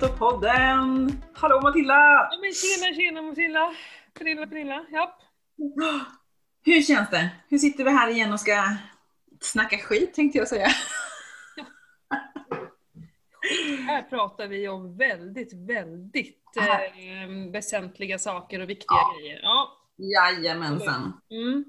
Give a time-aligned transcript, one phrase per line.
[0.00, 1.12] Keto-podden!
[1.32, 1.94] Hallå Matilda!
[1.94, 3.72] Ja, men tjena, tjena Matilda!
[4.18, 5.18] Pernilla, Pernilla, japp.
[6.64, 7.30] Hur känns det?
[7.48, 8.52] Hur sitter vi här igen och ska
[9.40, 10.68] snacka skit tänkte jag säga.
[13.86, 19.14] Här pratar vi om väldigt, väldigt eh, väsentliga saker och viktiga Ja.
[19.20, 19.40] grejer.
[19.42, 19.68] Ja.
[19.96, 21.20] Jajamensan.
[21.30, 21.64] Mm.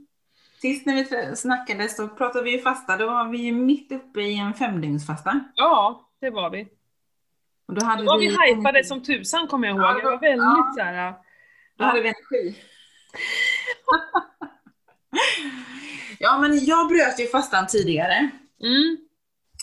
[0.61, 4.21] Sist när vi snackade så pratade vi ju fasta, då var vi ju mitt uppe
[4.21, 5.39] i en femdygnsfasta.
[5.55, 6.67] ja, det var vi.
[7.67, 9.85] Och då hade Då var vi vi hypade som tusan kommer jag ihåg.
[9.85, 10.73] Ja, Jag var väldigt ja.
[10.75, 11.13] så här.
[11.77, 12.55] Då hade vi energi.
[16.19, 18.29] ja men jag bröt ju fastan tidigare.
[18.63, 18.97] Mm.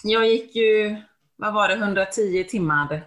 [0.05, 0.97] Jag gick ju,
[1.37, 3.07] vad var det, 110 timmar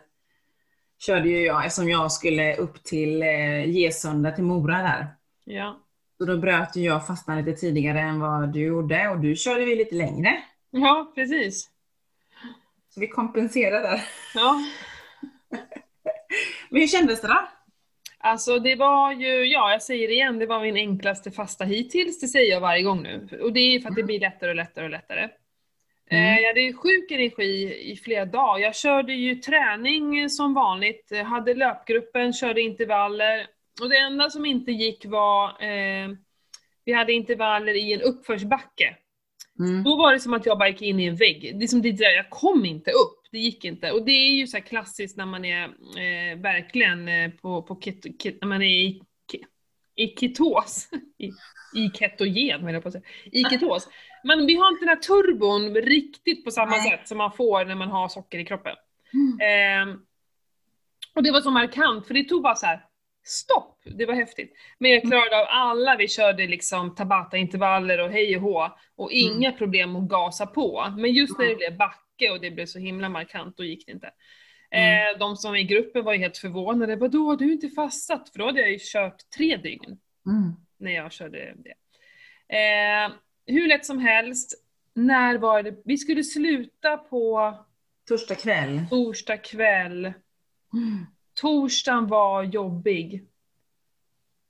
[1.00, 5.08] körde ju jag eftersom jag skulle upp till eh, Gesunda till Mora där.
[5.44, 5.80] Ja.
[6.18, 9.66] Så då bröt ju jag fastan lite tidigare än vad du gjorde och du körde
[9.66, 10.44] vi lite längre.
[10.72, 11.70] ja, precis.
[12.90, 14.02] Så vi kompenserade där.
[14.34, 14.56] Ja.
[16.70, 17.48] Men hur kändes det då?
[18.20, 22.20] Alltså det var ju, ja jag säger det igen, det var min enklaste fasta hittills,
[22.20, 23.40] det säger jag varje gång nu.
[23.42, 25.30] Och det är för att det blir lättare och lättare och lättare.
[26.10, 26.24] Mm.
[26.24, 28.60] Eh, Jag hade sjuk energi i flera dagar.
[28.60, 33.48] Jag körde ju träning som vanligt, hade löpgruppen, körde intervaller.
[33.82, 36.10] Och det enda som inte gick var, eh,
[36.86, 38.96] vi hade intervaller i en uppförsbacke.
[39.60, 39.84] Mm.
[39.84, 41.60] Då var det som att jag bara gick in i en vägg.
[41.60, 43.92] Det är som det där, jag kom inte upp, det gick inte.
[43.92, 47.82] Och det är ju så här klassiskt när man är eh, verkligen eh, på, på
[47.82, 49.02] keto, ket, när man är i,
[49.96, 50.90] i ketos.
[51.18, 51.32] I,
[51.80, 53.06] I ketogen menar jag på att säga.
[53.32, 53.90] I ketos.
[54.24, 56.92] Men vi har inte den här turbon riktigt på samma Nej.
[56.92, 58.76] sätt som man får när man har socker i kroppen.
[59.14, 59.40] Mm.
[59.42, 60.00] Ehm,
[61.16, 62.86] och det var så markant, för det tog bara så här
[63.24, 63.82] stopp.
[63.86, 64.54] Det var häftigt.
[64.78, 68.78] Men jag klarade av alla, vi körde liksom Tabata-intervaller och hej och hå.
[68.96, 69.38] Och Mm.
[69.38, 70.94] inga problem att gasa på.
[70.98, 71.78] Men just när det blev
[72.18, 74.12] backe och det blev så himla markant, då gick det inte.
[74.72, 75.14] Mm.
[75.14, 76.96] Eh, de som var i gruppen var ju helt förvånade.
[76.96, 78.30] Vadå, du inte fastat?
[78.30, 80.54] För då hade jag ju kört tre dygn Mm.
[80.78, 81.74] när jag körde det.
[82.58, 83.12] Eh,
[83.46, 84.64] hur lätt som helst.
[84.94, 85.76] När var det?
[85.86, 87.54] Vi skulle sluta på
[88.08, 88.82] Torsdag kväll.
[88.90, 90.06] torsdag kväll.
[90.06, 91.06] Mm.
[91.34, 93.24] Torsdagen var jobbig.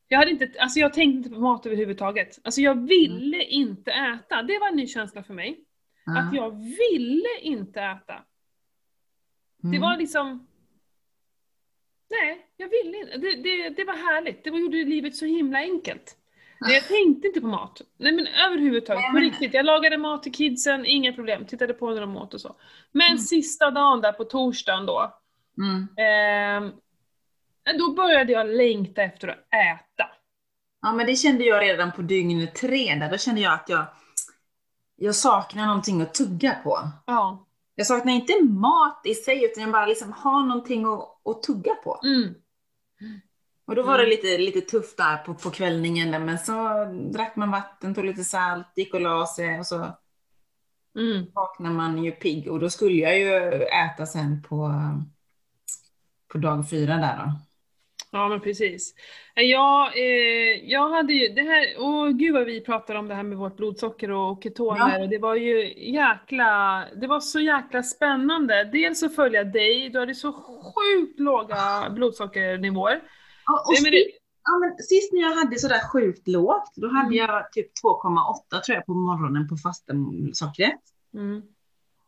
[0.08, 2.40] Jag hade inte, alltså jag tänkte inte på mat överhuvudtaget.
[2.44, 4.44] Alltså jag ville inte äta.
[4.44, 5.60] Det var en ny känsla för mig.
[6.08, 6.20] Ja.
[6.20, 8.24] Att jag ville inte äta.
[9.62, 9.82] Det Mm.
[9.82, 10.48] var liksom...
[12.10, 13.18] Nej, jag ville inte.
[13.18, 14.44] Det, det, det var härligt.
[14.44, 16.18] Det gjorde livet så himla enkelt.
[16.60, 17.82] Men jag tänkte inte på mat.
[17.98, 19.54] Nej men överhuvudtaget, Nej, på riktigt.
[19.54, 21.46] Jag lagade mat till kidsen, inga problem.
[21.46, 22.56] Tittade på när de åt och så.
[22.92, 23.18] Men Mm.
[23.18, 25.14] sista dagen där på torsdagen då,
[25.58, 25.88] Mm.
[25.98, 26.72] ehm,
[27.78, 30.10] då började jag längta efter att äta.
[30.82, 33.12] Ja men det kände jag redan på dygn tre där.
[33.12, 33.86] Då kände jag att jag,
[35.00, 36.90] jag saknar någonting att tugga på.
[37.06, 37.46] Ja.
[37.76, 41.76] Jag saknar inte mat i sig utan jag bara liksom har någonting att, att tugga
[41.76, 42.00] på.
[42.04, 42.34] Mm.
[43.68, 44.10] Och då var det Mm.
[44.10, 48.24] lite, lite tufft där på, på kvällningen där, men så drack man vatten, tog lite
[48.24, 49.88] salt, gick och la sig och så
[50.98, 51.26] Mm.
[51.34, 54.74] vaknar man ju pigg och då skulle jag ju äta sen på,
[56.28, 57.32] på dag fyra där då.
[58.18, 58.94] Ja men precis.
[59.36, 63.24] Jag, eh, jag hade ju, det här, åh gud vad vi pratar om det här
[63.24, 65.08] med vårt blodsocker och ketoner Ja.
[65.08, 68.64] det var ju jäkla, det var så jäkla spännande.
[68.74, 73.02] Dels att följa dig, du hade så sjukt låga blodsockernivåer.
[73.46, 74.12] Ja, och Nej, det-
[74.44, 77.18] ja, men sist när jag hade sådär sjukt lågt, då hade Mm.
[77.18, 80.80] jag typ 2,8 tror jag på morgonen på fastensockret.
[81.14, 81.42] Mm,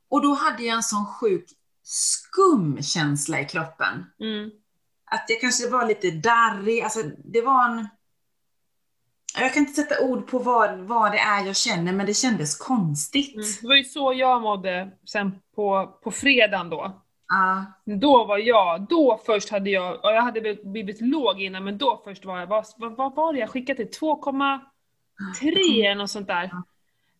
[0.09, 1.46] Och då hade jag en sån sjuk
[1.84, 4.06] skumkänsla i kroppen.
[4.20, 4.50] mm,
[5.12, 7.88] Att jag kanske var lite darrig, alltså det var en...
[9.40, 12.58] Jag kan inte sätta ord på vad, vad det är jag känner, men det kändes
[12.58, 13.36] konstigt.
[13.36, 13.47] mm.
[13.62, 17.02] Det var ju så jag mådde sen på, på fredagen då.
[17.28, 17.66] Ja.
[17.86, 22.02] Då var jag, då först hade jag, och jag hade blivit låg innan, men då
[22.03, 24.00] först var jag, vad, vad, vad var det jag skickade till?
[24.00, 26.52] 2,3 eller något sånt där.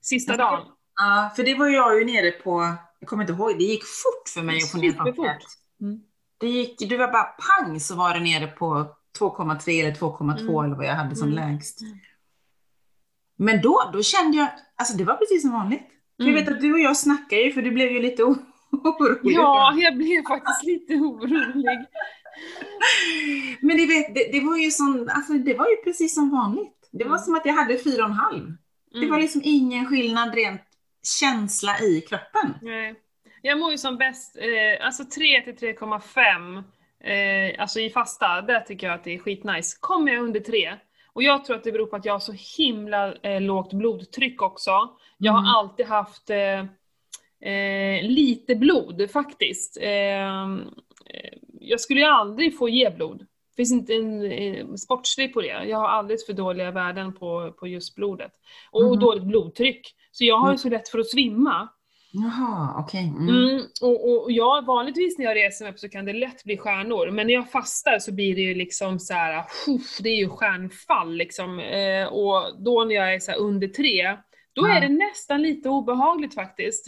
[0.02, 0.62] Sista dagen.
[0.96, 4.30] ja, för det var jag ju nere på, jag kommer inte ihåg, det gick fort
[4.34, 5.38] för mig att få ner.
[5.82, 6.02] Mm.
[6.40, 10.66] Det gick, det var bara pang så var det nere på 2,3 eller 2,2 Mm.
[10.66, 11.50] eller vad jag hade som Mm.
[11.52, 11.80] lägst.
[13.38, 15.88] Men då, då kände jag, alltså det var precis som vanligt.
[16.18, 16.46] För jag Mm.
[16.46, 18.24] vet att du och jag snackade ju för du blev ju lite
[18.72, 19.34] orolig.
[19.36, 21.66] Ja, jag blev faktiskt lite orolig.
[23.62, 26.90] Men det, vet, det, det var ju som, alltså det var ju precis som vanligt.
[26.92, 27.24] Det var Mm.
[27.26, 28.58] som att jag hade 4,5.
[28.92, 29.20] Det var Mm.
[29.22, 30.62] liksom ingen skillnad rent
[31.20, 32.54] känsla i kroppen.
[32.62, 32.96] Nej.
[33.42, 36.58] Jag mår ju som bäst, eh, alltså 3 till 3,5,
[37.04, 39.78] eh, alltså i fasta, där tycker jag att det är skitnice.
[39.80, 40.74] Kommer jag under 3,
[41.14, 44.42] och jag tror att det beror på att jag har så himla eh, lågt blodtryck
[44.42, 44.72] också.
[45.18, 45.46] Jag Mm.
[45.46, 46.60] har alltid haft eh,
[47.52, 49.78] eh, lite blod faktiskt.
[49.82, 53.18] Eh, eh, jag skulle ju aldrig få ge blod.
[53.20, 55.64] Det finns inte en, en sportslig på det.
[55.66, 58.32] Jag har alldeles för dåliga värden på, på just blodet.
[58.72, 59.00] Och Mhm.
[59.00, 59.96] dåligt blodtryck.
[60.12, 60.58] Så jag har ju Mm.
[60.58, 61.68] så lätt för att svimma.
[62.12, 63.08] Jaha, okej.
[63.08, 63.30] Mm.
[63.30, 66.58] Mm, och, och jag, vanligtvis när jag reser mig upp så kan det lätt bli
[66.58, 70.16] stjärnor, men när jag fastar så blir det ju liksom så här, "Huff", det är
[70.16, 71.60] ju stjärnfall liksom.
[71.60, 74.18] Eh, och då när jag är så under tre,
[74.54, 74.78] då Ja.
[74.78, 76.86] är det nästan lite obehagligt faktiskt.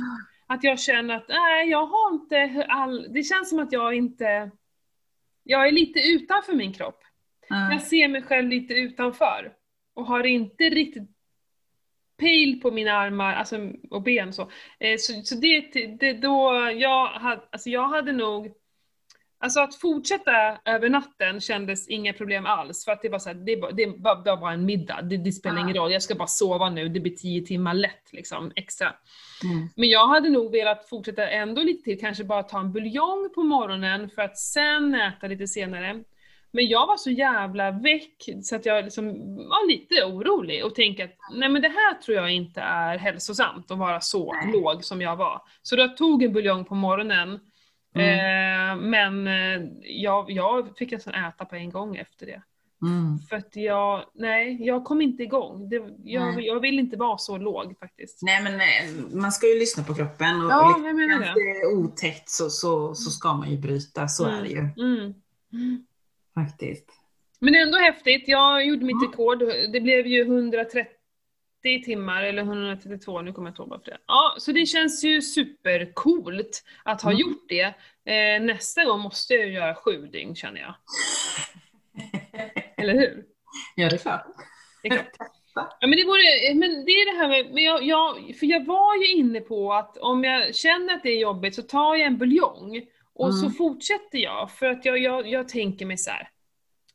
[0.47, 4.51] Att jag känner att, nej jag har inte all, det känns som att jag inte,
[5.43, 6.99] jag är lite utanför min kropp.
[7.49, 7.71] Ja.
[7.71, 9.51] Jag ser mig själv lite utanför.
[9.95, 11.10] Och har inte riktigt
[12.21, 13.55] pejl på mina armar alltså,
[13.89, 14.41] och ben så.
[14.79, 15.59] Eh, så, så det,
[15.99, 18.51] det då, jag hade, alltså jag hade nog,
[19.39, 22.85] alltså att fortsätta över natten kändes inga problem alls.
[22.85, 25.01] För att det var så här, det, var- det, var, det var bara en middag,
[25.01, 25.61] det, det spelar Ja.
[25.63, 28.87] ingen roll, jag ska bara sova nu, det blir tio timmar lätt liksom extra.
[29.43, 29.69] Mm.
[29.75, 33.43] Men jag hade nog velat fortsätta ändå lite till, kanske bara ta en buljong på
[33.43, 36.03] morgonen för att sen äta lite senare.
[36.53, 39.05] Men jag var så jävla väck så att jag liksom
[39.35, 43.71] var lite orolig och tänkte att nej men det här tror jag inte är hälsosamt
[43.71, 44.53] att vara så Nej.
[44.53, 45.41] låg som jag var.
[45.61, 47.39] Så jag tog en buljong på morgonen.
[47.95, 52.41] Eh, men eh, jag, jag fick nästan äta på en gång efter det.
[52.81, 53.19] Mm.
[53.29, 55.69] För att jag, nej, jag kom inte igång.
[55.69, 56.45] Det, jag, Nej.
[56.45, 58.21] jag vill inte vara så låg faktiskt.
[58.21, 61.59] Nej men eh, man ska ju lyssna på kroppen och, Ja, och känns det.
[61.59, 65.13] det otäckt så, så, så ska man ju bryta, så är det ju Mm.
[66.35, 66.89] Faktiskt.
[67.39, 69.39] Men ändå häftigt, jag gjorde mitt rekord.
[69.73, 70.85] Det blev ju 130
[71.85, 75.21] timmar, eller 132, nu kommer jag inte ihåg varför det Ja, så det känns ju
[75.21, 77.21] supercoolt att ha Mm.
[77.21, 77.73] gjort det.
[78.13, 80.73] Eh, nästa gång måste jag ju göra sju dygn känner jag.
[82.77, 83.23] Eller hur?
[83.75, 84.25] Ja, det är klart.
[84.83, 85.11] Det är klart.
[85.55, 88.65] Ja, men det, vore, men det är det här med, men jag, jag, för jag
[88.65, 92.07] var ju inne på att om jag känner att det är jobbigt så tar jag
[92.07, 92.81] en buljong
[93.15, 93.53] och så Mm.
[93.53, 94.51] fortsätter jag.
[94.51, 96.29] För att jag, jag, jag tänker mig så här.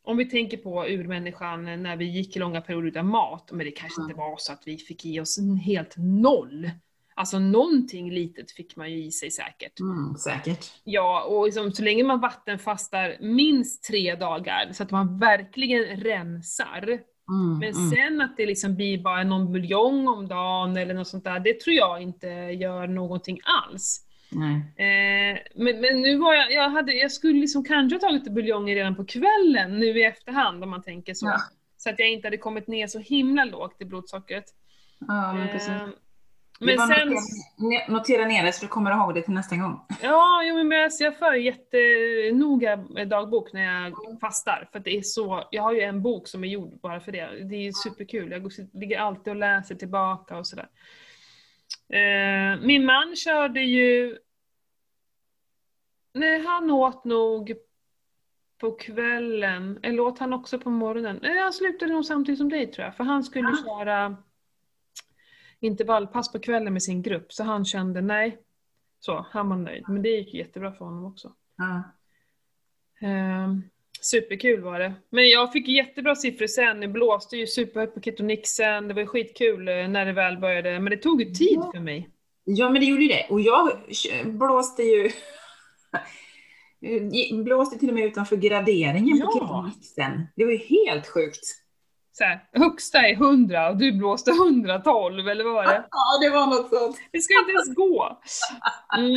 [0.02, 3.70] Om vi tänker på urmänniskan när vi gick i långa perioder utan mat, men det
[3.72, 6.70] kanske inte var så att vi fick i oss en helt noll.
[7.14, 9.80] Alltså någonting litet fick man ju i sig säkert.
[9.80, 10.72] Mm, säkert.
[10.84, 16.98] Ja, och liksom, så länge man vattenfastar minst tre dagar, så att man verkligen rensar,
[17.28, 17.90] Mm, men mm.
[17.90, 21.60] sen att det liksom blir bara någon buljong om dagen eller något sånt där, det
[21.60, 22.26] tror jag inte
[22.60, 24.05] gör någonting alls.
[24.76, 28.74] Eh, men, men nu var jag, jag hade, jag skulle liksom kanske ha tagit buljonger
[28.74, 31.26] redan på kvällen nu i efterhand om man tänker så.
[31.26, 31.40] Ja.
[31.76, 34.44] Så att jag inte hade kommit ner så himla lågt i blodsockret.
[34.98, 35.68] Ja, men precis.
[35.68, 35.88] Eh,
[36.60, 39.80] Men sen, notera, notera ner det så du kommer ihåg det till nästa gång.
[40.02, 42.76] ja, jo, men jag, jag för jättenoga
[43.06, 44.68] dagbok när jag fastar.
[44.72, 47.44] För det är så, jag har ju en bok som är gjord bara för det.
[47.50, 48.30] Det är superkul.
[48.30, 50.68] Jag ligger alltid och läser tillbaka och sådär.
[51.88, 54.18] Eh, min man körde ju...
[56.14, 57.52] Nej, han åt nog
[58.60, 59.78] på kvällen.
[59.82, 61.18] Eller åt han också på morgonen?
[61.22, 62.96] Nej, han slutade nog samtidigt som dig tror jag.
[62.96, 63.56] För han skulle Ja.
[63.78, 64.16] köra
[65.60, 67.32] intervallpass på kvällen med sin grupp.
[67.32, 68.38] Så han kände nej.
[68.98, 69.84] Så, han var nöjd.
[69.88, 71.34] Men det gick jättebra för honom också.
[71.56, 71.82] Ja.
[73.06, 73.62] Ehm,
[74.00, 74.94] superkul var det.
[75.10, 76.80] Men jag fick jättebra siffror sen.
[76.80, 78.88] Det blåste ju superhögt på ketonixen.
[78.88, 80.80] Det var skitkul eh, när det väl började.
[80.80, 81.70] Men det tog ju tid Ja.
[81.74, 82.08] för mig.
[82.44, 83.26] ja, men det gjorde ju det.
[83.30, 83.70] Och jag
[84.24, 85.10] blåste ju
[87.44, 89.40] blåste till och med utanför graderingen på Ja.
[89.40, 90.26] ketonixen.
[90.36, 91.44] Det var ju helt sjukt.
[92.12, 95.84] Så här, högsta är 100 och du blåste 112 eller vad var det?
[95.90, 96.96] Ja, det var något sånt.
[97.12, 98.18] Det ska inte ens gå.
[98.98, 99.14] Mm.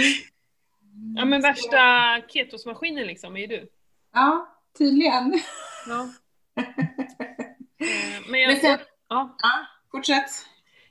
[1.17, 1.77] Ja men värsta
[2.27, 3.69] ketosmaskinen liksom är ju du.
[4.13, 4.47] Ja,
[4.77, 5.39] tydligen.
[5.87, 6.09] Ja.
[6.61, 9.35] Eh, Men jag, Men sen- ja.
[9.41, 9.49] Ja,
[9.91, 10.29] fortsätt.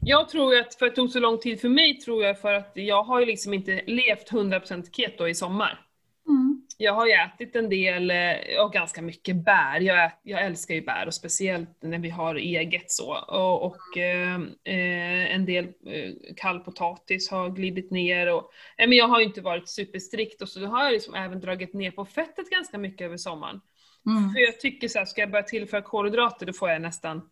[0.01, 2.55] Jag tror att för att det tog så lång tid för mig tror jag för
[2.55, 5.81] att jag har ju liksom inte levt 100% keto i sommar.
[6.29, 6.63] Mm.
[6.81, 9.81] Jag har ju ätit en del, eh, och ganska mycket bär.
[9.81, 13.17] Jag, ät, jag älskar ju bär och speciellt när vi har eget så.
[13.29, 18.93] Och, och eh, eh, en del eh, kall potatis har glidit ner och, eh, men
[18.99, 22.05] jag har ju inte varit superstrikt och så har jag liksom även dragit ner på
[22.05, 23.61] fettet ganska mycket över sommaren.
[24.07, 24.31] Mm.
[24.33, 27.31] För jag tycker så här, ska jag börja tillföra kolhydrater då får jag nästan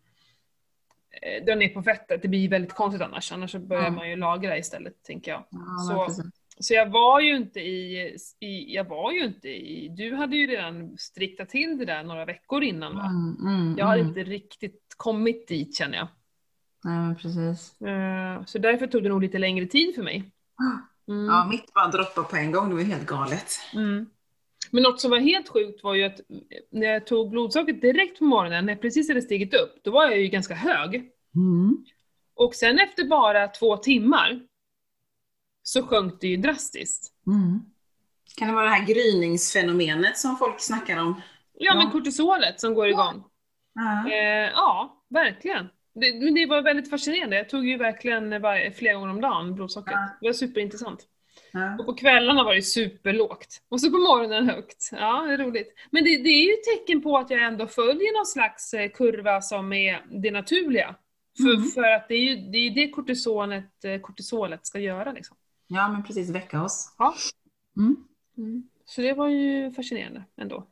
[1.45, 2.21] dra ner på fettet.
[2.21, 3.95] Det blir väldigt konstigt annars, annars börjar Mm.
[3.95, 5.43] man ju lagra istället tänker jag.
[5.51, 6.25] Ja, Så- precis.
[6.59, 10.47] Så jag var ju inte i, i, jag var ju inte i, du hade ju
[10.47, 13.05] redan striktat till det där några veckor innan va?
[13.05, 14.09] Mm, mm, Jag hade mm.
[14.09, 16.07] inte riktigt kommit dit känner jag.
[16.83, 17.81] Nej, men precis.
[17.81, 20.23] Eh, Så därför tog det nog lite längre tid för mig.
[21.09, 21.25] Mm.
[21.25, 22.69] Ja, mitt bara droppade på en gång.
[22.69, 23.47] Det var helt galet.
[23.73, 24.05] Mm.
[24.71, 26.19] Men något som var helt sjukt var ju att
[26.71, 30.03] när jag tog blodsockret direkt på morgonen, när jag precis hade stigit upp, då var
[30.05, 30.95] jag ju ganska hög.
[31.35, 31.85] Mm.
[32.35, 34.46] Och sen efter bara två timmar
[35.67, 37.13] så sjönk det ju drastiskt.
[37.27, 37.59] Mm.
[38.37, 41.21] Kan det vara det här gryningsfenomenet som folk snackar om?
[41.53, 43.23] Ja, men kortisolet som går igång.
[43.73, 44.11] Ja.
[44.11, 45.67] Eh, ja, verkligen.
[45.95, 47.35] Det, men det var väldigt fascinerande.
[47.35, 49.91] Jag tog ju verkligen var, flera gånger om dagen blodsocker.
[49.91, 50.09] Ja.
[50.21, 51.05] Det var superintressant.
[51.51, 51.75] Ja.
[51.79, 53.61] Och på kvällarna var det superlågt.
[53.69, 54.89] Och så på morgonen högt.
[54.91, 55.73] Ja, det är roligt.
[55.91, 58.89] Men det, det är ju ett tecken på att jag ändå följer någon slags eh,
[58.89, 60.95] kurva som är det naturliga.
[61.37, 61.69] För, Mm.
[61.69, 65.37] för att det är ju det, är det kortisonet, eh, kortisolet ska göra liksom.
[65.67, 66.95] Ja, men precis väcka oss.
[66.97, 67.13] Ja.
[67.77, 68.63] Mm.
[68.85, 70.67] Så det var ju fascinerande ändå.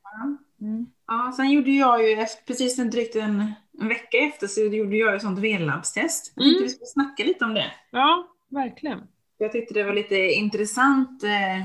[0.61, 0.85] Mm.
[1.07, 5.15] Ja, sen gjorde jag ju precis en drygt en, en vecka efter så gjorde jag
[5.15, 6.33] ett sånt V-labbstest.
[6.35, 6.63] Jag tänkte Mm.
[6.63, 7.71] vi skulle snacka lite om det.
[7.91, 8.99] Ja, verkligen.
[9.37, 11.23] Jag tyckte det var lite intressant.
[11.23, 11.57] Eh,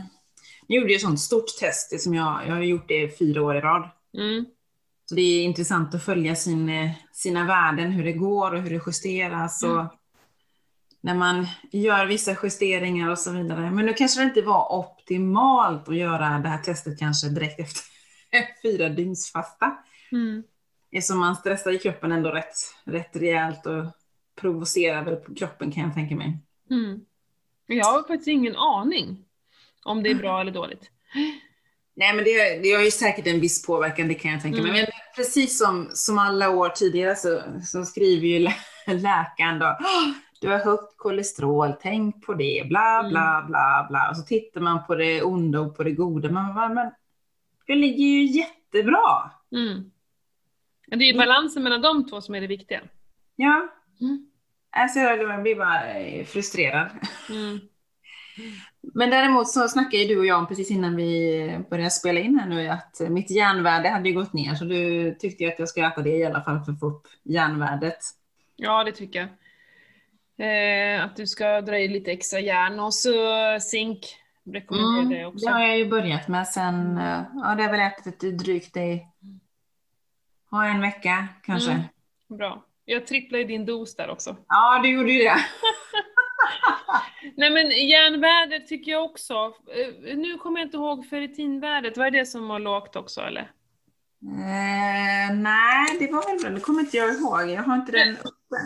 [0.66, 3.56] jag gjorde ju ett sånt stort test som jag, jag har gjort det fyra år
[3.56, 3.88] i rad.
[4.18, 4.44] Mm.
[5.04, 8.70] Så det är intressant att följa sin, eh, sina värden, hur det går och hur
[8.70, 9.62] det justeras.
[9.62, 9.84] Och
[11.00, 13.71] när man gör vissa justeringar och så vidare.
[13.71, 17.83] Men nu kanske det inte var optimalt att göra det här testet kanske direkt efter
[18.62, 19.76] fyra dygns fasta.
[20.12, 20.42] Mm.
[20.92, 22.54] Eftersom man stressar i kroppen ändå rätt,
[22.85, 23.85] rätt rejält och
[24.40, 26.38] provocerar väl kroppen kan jag tänka mig.
[26.71, 27.00] Mm.
[27.66, 29.25] Jag har faktiskt ingen aning
[29.85, 30.90] om det är bra eller dåligt.
[31.95, 34.71] Nej men det, det har ju säkert en viss påverkan, det kan jag tänka mig.
[34.71, 34.80] Mm.
[34.83, 38.54] Men precis som, som alla år tidigare så, så skriver ju lä
[38.87, 44.11] läkaren då, "Åh, du har högt kolesterol, tänk på det, bla bla bla bla.
[44.11, 46.30] Och så tittar man på det onda och på det goda.
[46.30, 46.90] Man, man,
[47.66, 49.30] det ligger ju jättebra.
[49.52, 49.90] Mm.
[50.87, 52.80] Men det är ju balansen mellan de två som är det viktiga.
[53.37, 53.68] Ja,
[54.00, 54.26] Mm.
[54.70, 56.90] alltså jag blir bara eh, frustrerad.
[57.30, 57.59] Mm.
[58.94, 62.38] Men däremot så snackade ju du och jag om precis innan vi började spela in
[62.38, 65.68] här nu att mitt järnvärde hade ju gått ner så du tyckte ju att jag
[65.68, 67.99] ska äta det i alla fall för att få upp järnvärdet.
[68.56, 69.28] Ja, det tycker jag.
[70.40, 73.11] Eh, att du ska dra i lite extra järn och så
[73.61, 74.16] zink.
[74.52, 75.47] Rekommenderar Mm, det också.
[75.47, 79.02] det har jag ju börjat med sen, eh, ja det har väl ätit drygt i,
[80.50, 81.70] ja en vecka kanske.
[81.70, 81.82] Mm.
[82.28, 82.64] Bra.
[82.85, 84.37] Jag tripplar ju din dos där också.
[84.49, 85.37] Ja, du gjorde ju det.
[87.37, 89.35] Nej men järnvärdet tycker jag också.
[90.04, 93.50] Eh, nu kommer jag inte ihåg ferritinvärdet, vad är det som var lågt också eller?
[94.23, 97.50] Eh, nej, det var väl det kommer inte jag ihåg.
[97.50, 98.56] Jag har inte den uppe.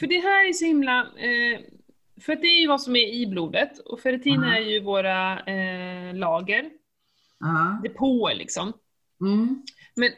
[0.00, 0.98] För det här är så himla...
[1.00, 1.60] Eh,
[2.20, 4.54] för att det är ju vad som är i blodet och ferritin Ja.
[4.56, 6.70] är ju våra eh, lager,
[7.40, 7.80] Ja.
[7.82, 8.72] depåer liksom.
[9.20, 9.62] Mm.
[9.96, 10.10] Men,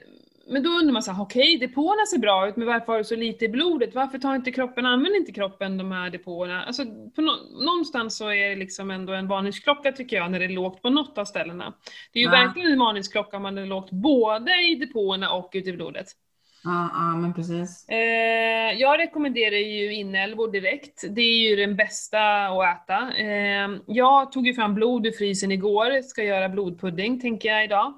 [0.48, 3.04] men då undrar man så här, okej depåerna ser bra ut men varför har du
[3.04, 3.94] så lite i blodet?
[3.94, 6.64] Varför tar inte kroppen, använder inte kroppen de här depåerna?
[6.64, 6.84] Alltså
[7.14, 10.48] på nå- någonstans så är det liksom ändå en varningsklocka tycker jag när det är
[10.48, 11.74] lågt på något av ställena.
[12.12, 12.44] Det är ju Ja.
[12.44, 16.06] verkligen en varningsklocka om man är lågt både i depåerna och ute i blodet.
[16.64, 17.88] Ja, ja, men precis.
[17.88, 21.04] Eh, jag rekommenderar ju inälvor direkt.
[21.10, 23.16] Det är ju den bästa att äta.
[23.16, 27.94] Eh, jag tog ju fram blod ur frysen igår, ska göra blodpudding tänker jag idag.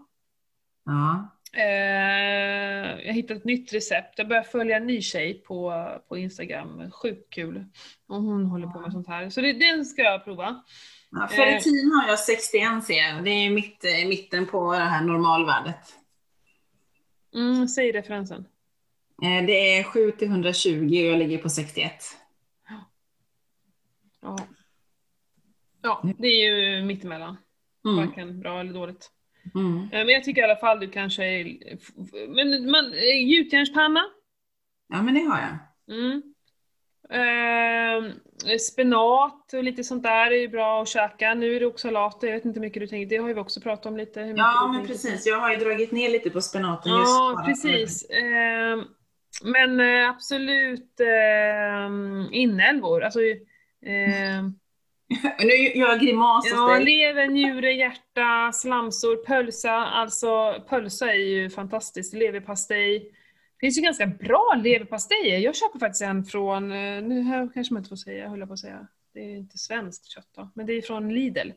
[0.85, 1.31] Ja.
[1.57, 4.19] Eh, jag hittade ett nytt recept.
[4.19, 6.91] Jag börjar följa en ny tjej på, på Instagram.
[6.91, 7.65] Sjukt kul.
[8.09, 9.31] Och hon håller på med sånt här.
[9.31, 10.63] Så det, den ska jag prova.
[11.11, 13.25] Ja, ferritin har jag 61 ser jag.
[13.25, 15.95] Det är mitt, i mitten på det här normalvärdet.
[17.35, 18.45] Mm, säg referensen.
[19.23, 21.93] Eh, Det är 7 till 120 och jag ligger på 61.
[24.23, 24.37] Ja.
[25.83, 27.37] ja, det är ju mittemellan.
[27.85, 27.97] Mm.
[28.07, 29.11] Varken bra eller dåligt.
[29.55, 29.83] Mm.
[29.83, 31.57] Eh, Men jag tycker i alla fall du kanske är...
[32.29, 34.05] Men man, eh, gjutjärnspanna.
[34.89, 35.59] Ja, men det har jag.
[35.97, 36.23] Mm.
[37.11, 41.35] Eh, spenat och lite sånt där är ju bra att käka.
[41.35, 43.41] Nu är det oxalater, jag vet inte hur mycket du tänker, det har ju vi
[43.41, 44.21] också pratat om lite.
[44.21, 45.27] Ja, men precis.
[45.27, 48.11] Jag har ju dragit ner lite på spenaten just Ja, precis.
[48.11, 48.83] Eh,
[49.43, 53.03] men eh, absolut eh, inälvor.
[53.03, 54.43] Alltså, eh,
[55.39, 59.73] Nu gör jag grimas ja, lever, njure, hjärta, slamsor, pölsa.
[59.73, 62.15] Alltså pölsa är ju fantastiskt.
[62.15, 62.99] Leverpastej.
[62.99, 65.39] Det finns ju ganska bra leverpastejer.
[65.39, 68.49] Jag köper faktiskt en från, eh, nu här kanske man inte får säga, höll jag
[68.49, 68.87] på att säga.
[69.15, 71.51] Det är inte svenskt kött då, men det är från Lidl.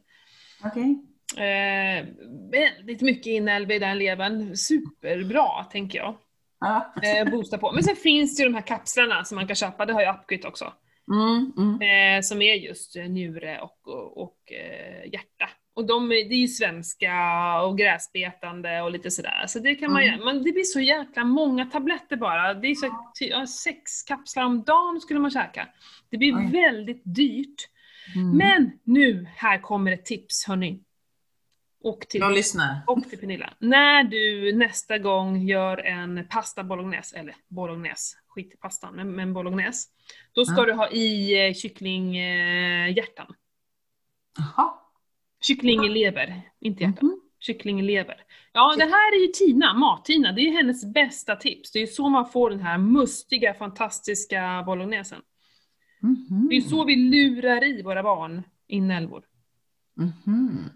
[0.63, 1.03] Okej.
[1.37, 2.05] Eh,
[2.51, 4.55] väldigt mycket inälvor i den levern.
[4.55, 6.15] Superbra, tänker jag.
[6.59, 6.93] Ja.
[7.03, 7.71] eh, boosta på.
[7.71, 10.09] Men sen finns det ju de här kapslarna som man kan köpa, det har ju
[10.11, 10.73] Upgrit också.
[11.11, 11.81] Mm, mm.
[12.17, 15.49] Eh, som är just eh, njure och, och, och eh, hjärta.
[15.75, 17.13] Och de, är- det är ju svenska
[17.61, 19.43] och gräsbetande och lite sådär.
[19.47, 20.13] Så det kan man Mm.
[20.15, 20.25] göra.
[20.25, 22.53] Men det blir så jäkla många tabletter bara.
[22.53, 25.67] Det är så, ja, sex kapslar om dagen skulle man käka.
[26.11, 26.49] Det blir Oj.
[26.51, 27.69] väldigt dyrt.
[28.15, 28.37] Mm.
[28.37, 30.83] Men nu, här kommer ett tips hörni.
[31.87, 32.79] Och till Jag lyssnar.
[32.87, 33.53] och till Pernilla.
[33.59, 39.33] När du nästa gång gör en pasta bolognese, eller bolognese, skit i pastan, men, men
[39.33, 39.89] bolognese.
[40.33, 40.65] Då ska Ja.
[40.65, 43.33] du ha i eh, kycklinghjärtan.
[44.37, 44.73] Jaha.
[45.41, 47.05] Kycklinglever, inte hjärta.
[47.05, 47.21] Mhm.
[47.39, 48.15] Kycklinglever.
[48.53, 50.31] Ja, det här är ju Tina, Mat-Tina.
[50.31, 51.71] Det är hennes bästa tips.
[51.71, 55.21] Det är ju så man får den här mustiga, fantastiska bolognesen.
[56.01, 56.47] Mhm.
[56.49, 59.23] Det är ju så vi lurar i våra barn inälvor.
[59.95, 60.69] Mhm.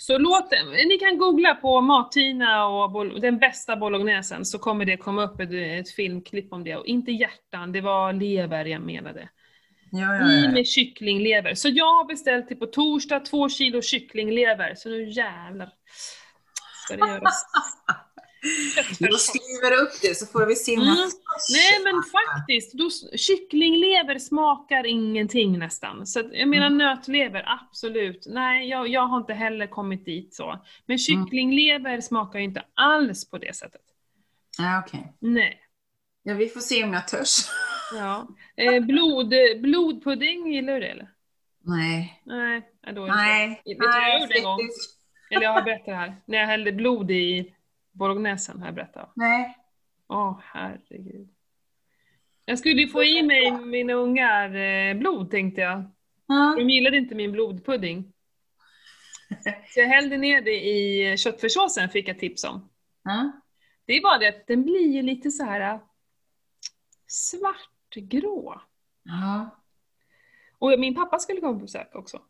[0.00, 0.50] Så låt
[0.88, 5.50] ni kan googla på Mat-Tina och den bästa bolognesen så kommer det komma upp ett,
[5.52, 6.76] ett filmklipp om det.
[6.76, 9.28] Och inte hjärtan, det var lever jag menade.
[9.90, 10.50] Ja, ja, I ja.
[10.50, 11.54] med kycklinglever.
[11.54, 14.74] Så jag har beställt till på torsdag två kilo kycklinglever.
[14.74, 15.72] Så nu jävlar
[16.84, 17.44] ska det göras.
[18.98, 20.86] Jag skriver upp det så får vi se Mm.
[21.52, 26.06] Nej men faktiskt, då, kycklinglever smakar ingenting nästan.
[26.06, 26.78] Så jag menar Mm.
[26.78, 28.26] nötlever, absolut.
[28.28, 30.64] Nej, jag, jag har inte heller kommit dit så.
[30.86, 33.80] Men kycklinglever smakar ju inte alls på det sättet.
[34.58, 35.12] Ja, okej.
[35.18, 35.60] Nej.
[36.22, 37.36] Ja, vi får se om jag törs.
[37.94, 38.28] Ja.
[38.56, 41.08] Eh, blod, blodpudding, gillar du det eller?
[41.64, 42.22] Nej.
[42.24, 42.62] Nej,
[42.94, 43.48] då är det Nej.
[43.64, 44.58] Vet du vad jag gjorde en gång?
[45.30, 46.16] Eller jag har berättat det här.
[46.24, 47.54] När jag hällde blod i
[48.00, 49.12] bolognesen har jag berättat.
[49.14, 49.56] Nej.
[50.08, 51.28] Åh herregud.
[52.44, 55.84] Jag skulle ju få i mig mina ungar eh, blod tänkte jag.
[56.26, 56.54] Ja.
[56.58, 58.12] De gillade inte min blodpudding.
[59.44, 62.70] Så jag hällde ner det i köttfärssåsen fick jag tips om.
[63.04, 63.32] Ja.
[63.84, 65.80] Det är bara det att den blir ju lite så här äh,
[67.06, 68.60] svartgrå.
[69.02, 69.50] Ja.
[70.58, 72.22] Och min pappa skulle komma på besök också.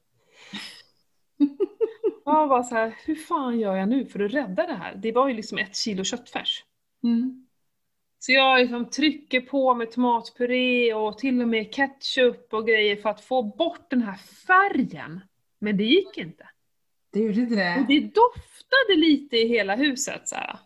[2.35, 4.95] Jag var så här, hur fan gör jag nu för att rädda det här?
[4.95, 6.65] Det var ju liksom ett kilo köttfärs.
[7.05, 7.47] Mm.
[8.19, 13.09] Så jag liksom trycker på med tomatpuré och till och med ketchup och grejer för
[13.11, 15.21] att få bort den här färgen.
[15.59, 16.49] Men det gick inte.
[17.13, 17.85] Det gjorde inte Och det?
[17.89, 20.59] det doftade lite i hela huset så här.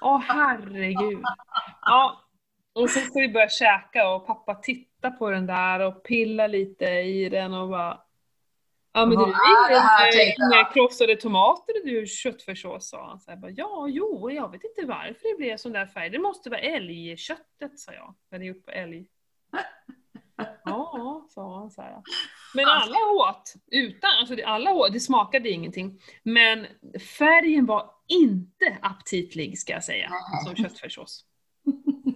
[0.00, 1.20] Åh herregud.
[1.82, 2.18] Ja.
[2.72, 6.84] Och så ska vi börja käka och pappa titta på den där och pilla lite
[6.84, 8.01] i den och bara
[8.94, 12.88] Ja men Vad det är det här, är tänkte inga krossade tomater i du köttfärssås
[12.88, 13.20] sa han.
[13.20, 16.10] Så här, bara, ja, jo, jag vet inte varför det blev sån där färg.
[16.10, 18.14] Det måste vara älgköttet sa jag.
[18.28, 19.06] Jag hade gjort på älg.
[20.64, 22.02] Ja, sa han så här.
[22.54, 26.00] Men alla åt, utan, alltså det, alla åt, det smakade ingenting.
[26.22, 26.66] Men
[27.18, 30.10] färgen var inte aptitlig ska jag säga,
[30.46, 31.24] som köttfärssås.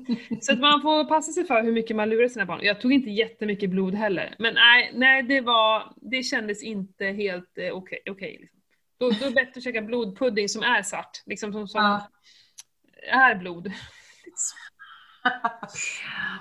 [0.40, 2.60] Så att man får passa sig för hur mycket man lurar sina barn.
[2.62, 4.34] Jag tog inte jättemycket blod heller.
[4.38, 7.98] Men nej, nej det var, det kändes inte helt eh, okej.
[8.10, 8.58] okej, liksom.
[8.98, 12.08] då, då är det bättre att käka blodpudding som är svart, liksom som, som Ja.
[13.12, 13.72] är blod.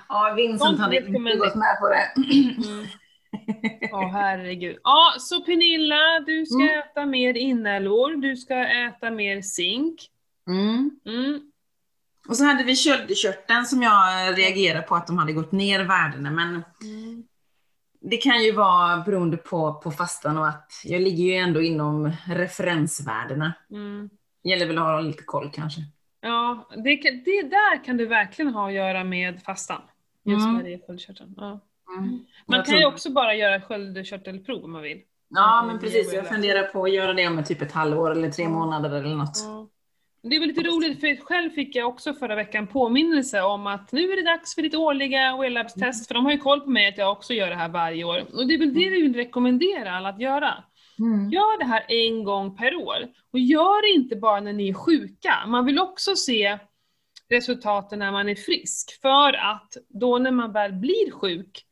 [0.08, 2.08] Ja, Vincent hade inte gått med på det.
[2.16, 2.86] Mm.
[3.92, 4.76] Åh herregud.
[4.82, 6.78] Ja, så Pernilla, du ska Mm.
[6.78, 10.00] äta mer inälvor, du ska äta mer zink.
[10.48, 10.90] Mm.
[11.06, 11.40] Mm.
[12.28, 16.30] Och så hade vi köldkörteln som jag reagerade på att de hade gått ner värdena.
[16.30, 16.48] Men
[16.82, 17.22] Mm.
[18.00, 22.12] det kan ju vara beroende på, på fastan och att jag ligger ju ändå inom
[22.26, 23.52] referensvärdena.
[23.70, 24.10] Mm.
[24.44, 25.80] Gäller väl att ha lite koll kanske.
[26.20, 29.82] Ja, det, kan- det där kan du verkligen ha att göra med fastan.
[30.24, 30.56] Just Mm.
[30.56, 31.34] när det är sköldkörteln.
[31.36, 31.60] Ja.
[31.98, 32.08] Mm.
[32.46, 35.00] Man Jag kan ju också bara göra sköldkörtelprov om man vill.
[35.28, 36.12] Ja, Mm, men precis.
[36.12, 39.36] Jag funderar på att göra det om typ ett halvår eller tre månader eller något.
[40.28, 43.92] Det är väl lite roligt för själv fick jag också förra veckan påminnelse om att
[43.92, 46.88] nu är det dags för ditt årliga Wellabs-test, för de har ju koll på mig
[46.88, 48.24] att jag också gör det här varje år.
[48.32, 50.64] Och det är väl det vi vill rekommendera alla att göra.
[50.98, 51.30] Mm.
[51.30, 53.08] Gör det här en gång per år.
[53.32, 55.34] Och gör det inte bara när ni är sjuka.
[55.46, 56.58] Man vill också se
[57.28, 59.00] resultaten när man är frisk.
[59.02, 61.64] För att då när man väl blir sjuk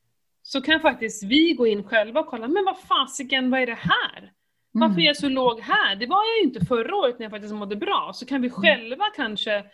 [0.42, 3.78] så kan faktiskt vi gå in själva och kolla, men vad fasiken, vad är det
[3.80, 4.32] här?
[4.80, 5.96] Varför är jag så låg här?
[5.96, 8.10] Det var jag ju inte förra året när jag faktiskt mådde bra.
[8.14, 9.64] Så kan vi själva kanske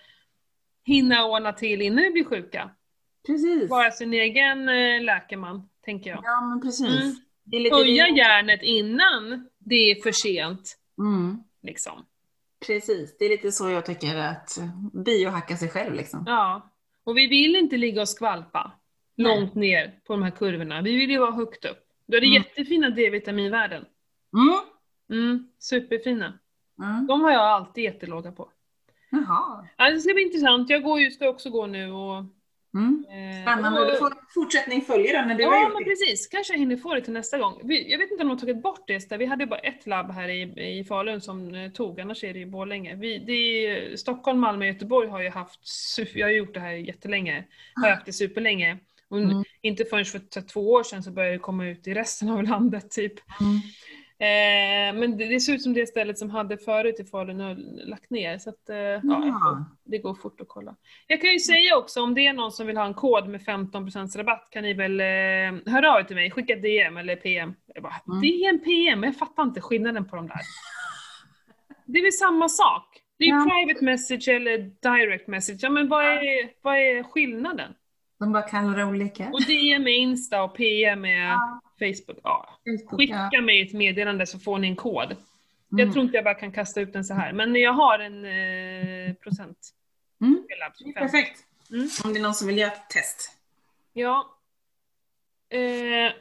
[0.85, 2.71] hinna ordna till innan vi blir sjuka.
[3.27, 3.71] Precis.
[3.71, 6.21] Vara sin egen eh, läkeman, tänker jag.
[6.25, 7.03] Ja, men precis.
[7.03, 7.15] Mm.
[7.45, 8.19] Det är lite Höja det.
[8.19, 10.77] järnet innan det är för sent.
[10.99, 11.43] Mm.
[11.63, 12.07] Liksom.
[12.67, 14.59] Precis, det är lite så jag tycker att
[15.05, 16.25] biohacka sig själv liksom.
[16.27, 16.71] Ja.
[17.05, 18.73] Och vi vill inte ligga och skvalpa
[19.17, 19.37] Nej.
[19.39, 20.83] långt ner på de här kurvorna.
[20.83, 21.87] Vi vill ju vara högt upp.
[22.07, 22.43] Då är det Mm.
[22.43, 23.85] jättefina D-vitaminvärden.
[24.37, 24.59] Mm.
[25.11, 26.39] Mm, superfina.
[26.83, 27.07] Mm.
[27.07, 28.51] De har jag alltid jättelåga på.
[29.11, 29.67] Jaha.
[29.77, 30.71] Ja, det ska bli intressant.
[30.71, 32.25] Jag går ju, ska också gå nu och...
[32.75, 33.05] Mm.
[33.11, 33.81] Eh, Spännande.
[33.81, 35.91] och- Du får fortsättning följer den när du har Ja, gjort men det.
[35.91, 36.27] precis.
[36.27, 37.61] Kanske jag hinner få det till nästa gång.
[37.65, 39.17] Vi, jag vet inte om de har tagit bort det.
[39.17, 42.39] Vi hade bara ett labb här i, i Falun som eh, tog, annars är det
[42.41, 42.95] i Borlänge.
[42.97, 45.61] Vi, det Stockholm, Malmö Göteborg har ju haft,
[46.15, 47.45] jag har gjort det här jättelänge,
[47.75, 48.79] har jag haft det superlänge.
[49.09, 49.45] Och Mm.
[49.63, 52.91] inte förrän för två år sedan så började det komma ut i resten av landet
[52.91, 53.13] typ.
[53.41, 53.61] Mm.
[54.21, 57.55] Eh, men det, det ser ut som det stället som hade förut i Falun har
[57.87, 58.39] lagt ner.
[58.39, 59.01] Så att, eh, ja.
[59.03, 59.65] Ja.
[59.85, 60.77] det går fort att kolla.
[61.07, 63.41] Jag kan ju säga också om det är någon som vill ha en kod med
[63.41, 67.55] 15% rabatt kan ni väl eh, höra av er till mig, skicka DM eller PM.
[67.75, 68.21] Jag bara, Mm.
[68.21, 70.41] DM, PM, jag fattar inte skillnaden på de där.
[71.87, 72.87] Det är väl samma sak?
[73.19, 73.45] Det är ju Ja.
[73.51, 75.59] private message eller direct message.
[75.63, 77.75] Ja men vad är, vad är skillnaden?
[78.19, 79.29] De bara kallar det olika.
[79.33, 81.61] Och DM är Insta och PM är Ja.
[81.81, 82.19] Facebook.
[82.23, 82.59] Ja.
[82.65, 83.41] Facebook, Skicka ja.
[83.41, 85.05] mig ett meddelande så får ni en kod.
[85.13, 85.17] Mm.
[85.69, 88.25] Jag tror inte jag bara kan kasta ut den så här, men jag har en
[88.25, 89.59] eh, procent.
[90.21, 90.43] Mm.
[90.45, 91.03] spelad, Det är 25.
[91.03, 91.41] Perfekt.
[91.71, 91.89] Mm.
[92.05, 93.31] Om det är någon som vill göra ett test.
[93.93, 94.37] Ja.
[95.51, 96.13] Eh,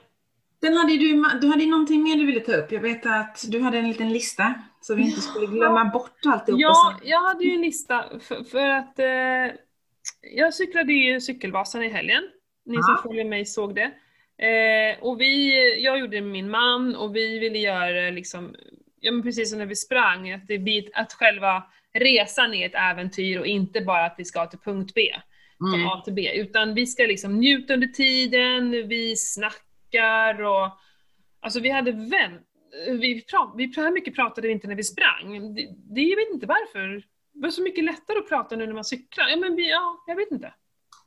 [0.64, 2.72] Sen hade du, du hade ju någonting mer du ville ta upp.
[2.72, 6.62] Jag vet att du hade en liten lista så vi inte skulle glömma bort alltihopa.
[6.62, 9.56] ja, jag hade ju en lista för, för att eh,
[10.36, 12.24] jag cyklade ju Cykelvasan i helgen.
[12.66, 13.00] Ni som Ja.
[13.04, 13.92] följer mig såg det.
[14.40, 18.56] Eh, och vi, jag gjorde det med min man och vi ville göra liksom,
[19.00, 22.76] ja men precis som när vi sprang, att det blir att själva resan är ett
[22.76, 25.02] äventyr och inte bara att vi ska till punkt B.
[25.58, 25.88] från Mm.
[25.88, 30.70] A till B, utan vi ska liksom njuta under tiden, vi snackar och
[31.40, 32.42] alltså vi hade vänt,
[33.00, 35.56] vi, pra, vi här mycket pratade vi inte när vi sprang.
[35.56, 37.04] Det, det, jag vet inte varför.
[37.34, 39.30] Det var så mycket lättare att prata nu när man cyklar.
[39.30, 40.54] Ja, men vi, ja, jag vet inte.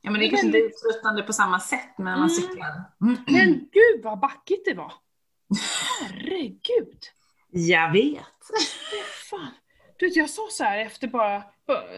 [0.05, 2.29] Ja men det är kanske inte uttröttande på samma sätt när man Mm.
[2.29, 2.83] cyklar.
[3.01, 3.17] Mm.
[3.27, 4.93] Men gud vad backigt det var!
[6.01, 6.99] Herregud!
[7.49, 8.23] Jag vet.
[9.29, 9.47] Fan.
[9.97, 11.43] Du vet, jag sa så här efter bara,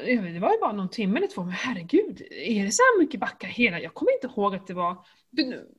[0.05, 3.19] det var ju bara någon timme eller två, men herregud, är det så här mycket
[3.19, 3.79] backar hela?
[3.79, 4.97] Jag kommer inte ihåg att det var,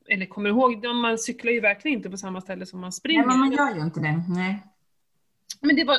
[0.09, 3.19] eller kommer ihåg, man cyklar ju verkligen inte på samma ställe som man springer.
[3.19, 4.23] Nej, men man gör ju inte det.
[4.29, 4.63] Nej.
[5.61, 5.97] Men det var,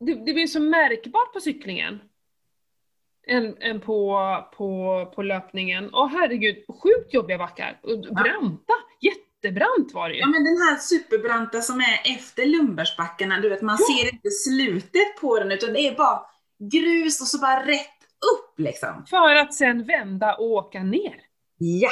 [0.00, 2.00] det, det blev så märkbart på cyklingen.
[3.26, 4.18] Än, än på,
[4.56, 5.90] på, på löpningen.
[5.92, 7.80] Åh herregud, sjukt jobbiga backar.
[8.14, 10.20] Branta, jättebrant var det ju.
[10.20, 13.86] Ja men den här superbranta som är efter Lumbersbackarna, du vet man Ja.
[14.02, 16.20] ser inte slutet på den utan det är bara
[16.72, 17.88] grus och så bara rätt
[18.34, 19.04] upp liksom.
[19.10, 21.16] För att sen vända och åka ner.
[21.58, 21.90] Ja!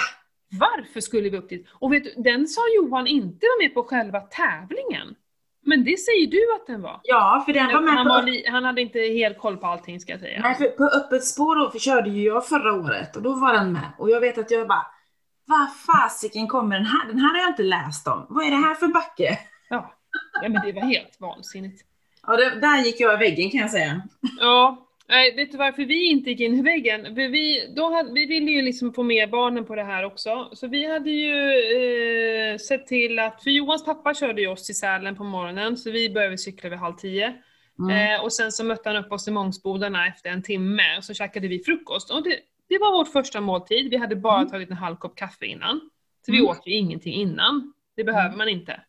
[0.60, 1.66] Varför skulle vi upp dit?
[1.72, 5.14] Och vet du, den sa Johan inte var med på själva tävlingen.
[5.62, 7.00] Men det säger du att den var.
[7.02, 10.00] Ja, för den var med Han, på, var han hade inte helt koll på allting
[10.00, 10.40] ska jag säga.
[10.42, 13.92] nej, för på öppet spår körde ju jag förra året och då var den med.
[13.98, 14.86] Och jag vet att jag bara,
[15.46, 17.06] vad fasiken kommer den här?
[17.06, 18.26] Den här har jag inte läst om.
[18.28, 19.38] Vad är det här för backe?
[19.68, 19.94] Ja.
[20.42, 21.82] ja, men det var helt vansinnigt.
[22.26, 24.02] Ja, det, där gick jag i väggen kan jag säga.
[24.40, 27.04] Ja, nej, vet du varför vi inte gick in i väggen?
[27.04, 30.50] För vi, då hade, vi ville ju liksom få med barnen på det här också.
[30.52, 31.34] Så vi hade ju
[32.52, 35.90] eh, sett till att, för Johans pappa körde ju oss till Sälen på morgonen, så
[35.90, 37.34] vi började cykla vid halv tio.
[37.78, 38.14] Mm.
[38.14, 41.14] Eh, och sen så mötte han upp oss i Mångsbodarna efter en timme, och så
[41.14, 42.10] käkade vi frukost.
[42.10, 44.50] Och det, det var vårt första måltid, vi hade bara Mm.
[44.50, 45.80] tagit en halv kopp kaffe innan.
[46.26, 46.50] Så vi Mm.
[46.50, 47.72] åt ju ingenting innan.
[47.96, 48.38] Det behöver Mm.
[48.38, 48.80] man inte.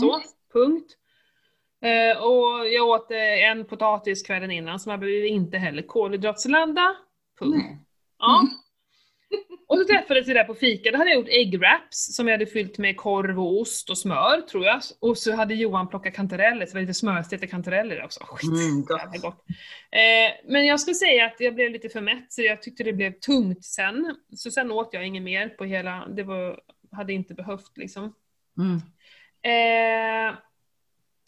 [0.00, 0.26] Så, Mm.
[0.52, 0.96] punkt.
[1.84, 6.96] Eh, och jag åt eh, en potatis kvällen innan, så man behöver inte heller kolhydratslanda.
[7.38, 7.56] Punkt.
[7.56, 7.78] Nej.
[8.18, 8.38] Ja.
[8.40, 8.48] Mm.
[9.68, 12.34] Och så träffades vi där på fika, då hade jag gjort egg wraps som jag
[12.34, 14.80] hade fyllt med korv och ost och smör tror jag.
[15.00, 18.20] Och så hade Johan plockat kantareller, så det var lite smörstekta kantareller också.
[18.24, 19.22] Skit, Mm, gott.
[19.22, 19.44] gott.
[19.90, 22.92] Eh, men jag skulle säga att jag blev lite för mätt, så jag tyckte det
[22.92, 24.16] blev tungt sen.
[24.36, 26.60] Så sen åt jag inget mer på hela, det var,
[26.92, 28.14] hade inte behövt liksom.
[28.58, 28.76] Mm.
[29.42, 30.34] Eh,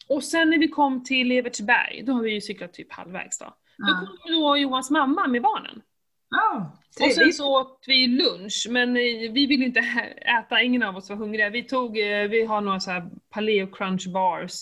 [0.08, 3.56] och sen när vi kom till Evertsberg, då har vi ju cyklat typ halvvägs då.
[3.78, 5.82] Då kom då Johans mamma med barnen.
[6.30, 6.72] Ja,
[7.06, 9.80] Och sen så åt vi lunch, men eh, vi ville inte
[10.40, 11.50] äta, ingen av oss var hungriga.
[11.50, 14.52] Vi tog, eh, vi har några så här Paleo Crunch bars.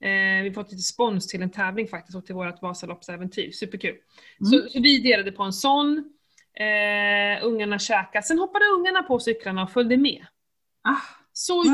[0.00, 3.90] Eh, vi fått lite spons till en tävling faktiskt och till vårt Vasaloppsäventyr, superkul.
[3.90, 4.50] Mm.
[4.50, 5.98] Så, så vi delade på en sån,
[6.60, 10.26] eh, ungarna käkade, sen hoppade ungarna på cyklarna och följde med.
[10.82, 11.64] Ah, Så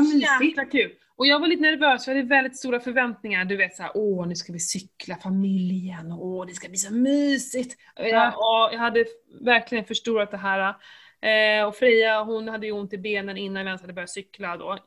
[0.41, 0.91] jäkla kul!
[1.17, 3.45] Och jag var lite nervös, jag hade väldigt stora förväntningar.
[3.45, 6.93] Du vet såhär, åh nu ska vi cykla familjen, och åh det ska bli så
[6.93, 7.77] mysigt.
[7.99, 8.33] Och Jag,
[8.71, 9.05] jag hade
[9.41, 10.75] verkligen förstorat det här.
[11.21, 14.57] Eh, och Freja hon hade ju ont i benen innan vi ens hade börjat cykla
[14.57, 14.77] då.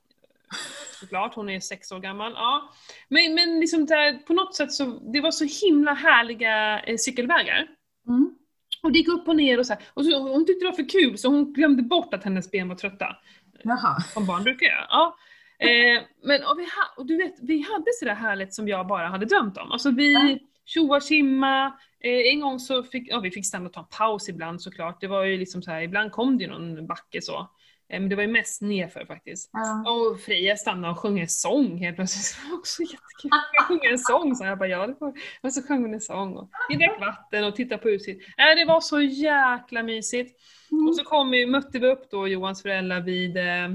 [1.00, 2.32] Såklart, hon är sex år gammal.
[2.32, 2.70] Ja.
[3.08, 7.66] Men, men liksom där, på något sätt så, det var så himla härliga eh, cykelvägar.
[8.08, 8.34] mm.
[8.82, 9.82] Och det gick upp och ner och så här.
[9.94, 12.68] Och så, hon tyckte det var för kul så hon glömde bort att hennes ben
[12.68, 13.16] var trötta
[13.62, 14.00] Jaha.
[14.00, 14.86] som barn brukar göra.
[14.90, 15.16] Ja.
[15.60, 19.08] Eh, men och vi, ha, och du vet, vi hade sådär härligt som jag bara
[19.08, 19.72] hade drömt om.
[19.72, 21.66] Alltså vi tjoa tjimma,
[22.00, 25.00] eh, en gång så fick, ja vi fick stanna och ta en paus ibland såklart.
[25.00, 27.50] Det var ju liksom så här, ibland kom det ju någon backe så.
[27.92, 29.50] Eh, men det var ju mest nerför faktiskt.
[29.52, 29.92] Ja.
[29.92, 32.42] Och Freja stannade och sjöng en sång helt plötsligt.
[32.44, 33.30] Det var också jättekul.
[33.52, 35.12] Jag sjunger en sång, så jag bara ja, det var...
[35.42, 38.24] Och så sjöng hon en sång och vi drack vatten och tittade på utsikt.
[38.38, 40.40] Äh, det var så jäkla mysigt.
[40.70, 40.88] Mm.
[40.88, 43.68] Och så kom vi, mötte vi upp då Johans föräldrar vid eh,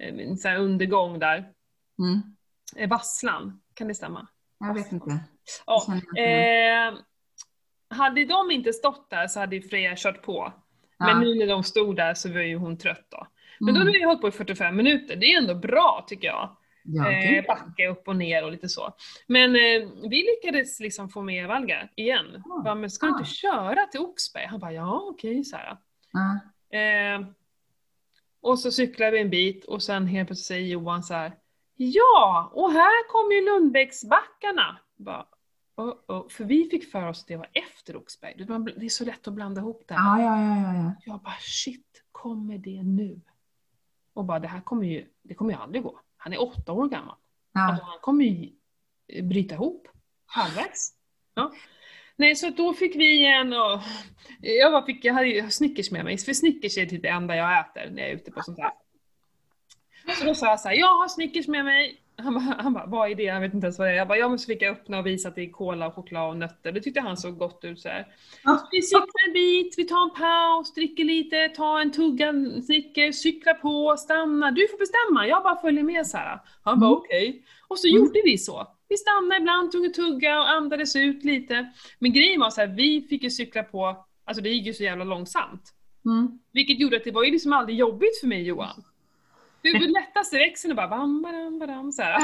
[0.00, 1.38] en sån här undergång där.
[1.98, 2.22] Mm.
[2.76, 4.26] eh, Vasslan, kan det stämma?
[4.58, 5.18] Jag vet inte.
[5.66, 5.86] Ja.
[6.22, 6.94] Eh,
[7.88, 10.52] hade de inte stått där så hade Freja kört på.
[10.98, 11.06] Ja.
[11.06, 13.26] Men nu när de stod där så var ju hon trött då.
[13.60, 13.86] Men då Mm.
[13.86, 16.56] hade vi hållit på i 45 minuter, det är ändå bra tycker jag.
[16.88, 18.94] Ja, eh, backa upp och ner och lite så.
[19.26, 22.42] Men eh, vi lyckades liksom få med Valga igen.
[22.44, 22.60] Ja.
[22.64, 24.46] Bara, men ska du inte köra till Oxberg?
[24.46, 25.76] Han bara, ja okej så här.
[26.12, 26.40] Ja.
[26.78, 27.20] Eh,
[28.46, 31.38] och så cyklar vi en bit och sen helt plötsligt säger Johan så här.
[31.76, 34.78] Ja, och här kommer ju Lundbäcksbackarna.
[34.96, 35.26] Bara,
[35.76, 36.28] oh, oh.
[36.28, 38.34] För vi fick för oss att det var efter Oxberg.
[38.76, 39.94] Det är så lätt att blanda ihop det.
[39.94, 40.20] här.
[40.20, 40.92] Ja, ja, ja, ja, ja.
[41.06, 43.20] Jag bara shit, kommer det nu?
[44.12, 46.00] Och bara det här kommer ju, det kommer ju aldrig gå.
[46.16, 47.16] Han är åtta år gammal.
[47.52, 47.60] ja.
[47.60, 48.52] Alltså han kommer ju
[49.22, 49.88] bryta ihop
[50.26, 50.94] halvvägs.
[51.34, 51.52] Ja.
[52.16, 53.80] Nej, så då fick vi en och
[54.40, 57.60] jag, bara fick, jag hade Snickers med mig, för Snickers är typ det enda jag
[57.60, 58.70] äter när jag är ute på sånt här.
[60.20, 62.00] Så då sa jag så här, jag har Snickers med mig.
[62.18, 63.22] Han bara, han bara, vad är det?
[63.22, 63.96] Jag vet inte ens vad det är.
[63.96, 65.94] Jag bara, ja men så fick jag öppna och visa att det är cola och
[65.94, 66.72] choklad och nötter.
[66.72, 68.06] Det tyckte han såg gott ut så här.
[68.44, 68.68] Ja.
[68.72, 72.32] Vi cyklar en bit, vi tar en paus, dricker lite, tar en tugga
[72.66, 74.50] Snickers, cyklar på, stannar.
[74.50, 76.40] Du får bestämma, jag bara följer med så här.
[76.62, 76.98] Han bara Mm.
[76.98, 77.44] okej.
[77.68, 78.75] Och så gjorde vi så.
[78.88, 81.72] Vi stannade ibland, tog en tugga och andades ut lite.
[81.98, 84.82] Men grejen var så här, vi fick ju cykla på, alltså det gick ju så
[84.82, 85.72] jävla långsamt.
[86.04, 86.38] Mm.
[86.52, 88.84] Vilket gjorde att det var ju liksom aldrig jobbigt för mig Johan.
[89.62, 92.20] Var lättaste växeln och bara bam, badam, badam, så här.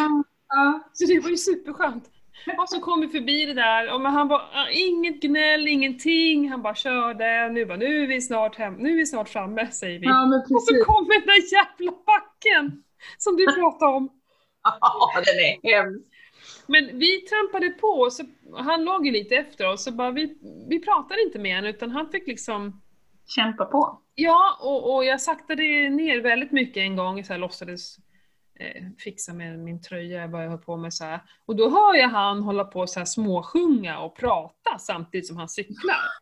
[0.49, 0.81] Ja.
[0.93, 2.11] Så det var ju superskönt.
[2.59, 6.51] Och så kom vi förbi det där och han bara, ah, inget gnäll, ingenting.
[6.51, 7.49] Han bara körde.
[7.53, 10.07] Nu bara, nu är vi snart hem, nu är vi snart framme säger vi.
[10.07, 10.87] Ja, och så precis.
[10.87, 12.83] kom den där jävla backen!
[13.19, 14.09] Som du pratade om.
[14.63, 16.12] Ja, den är hemsk.
[16.67, 18.25] Men vi trampade på och så,
[18.57, 21.91] han låg ju lite efter oss så bara vi, vi pratade inte med honom utan
[21.91, 22.83] han fick liksom
[23.27, 24.01] Kämpa på.
[24.15, 27.97] Ja, och, och jag saktade ner väldigt mycket en gång, så här, låtsades
[28.61, 31.21] eh, fixa med min tröja, vad jag höll på med så här.
[31.47, 35.49] Och då hör jag han hålla på så här småsjunga och prata samtidigt som han
[35.49, 36.22] cyklar.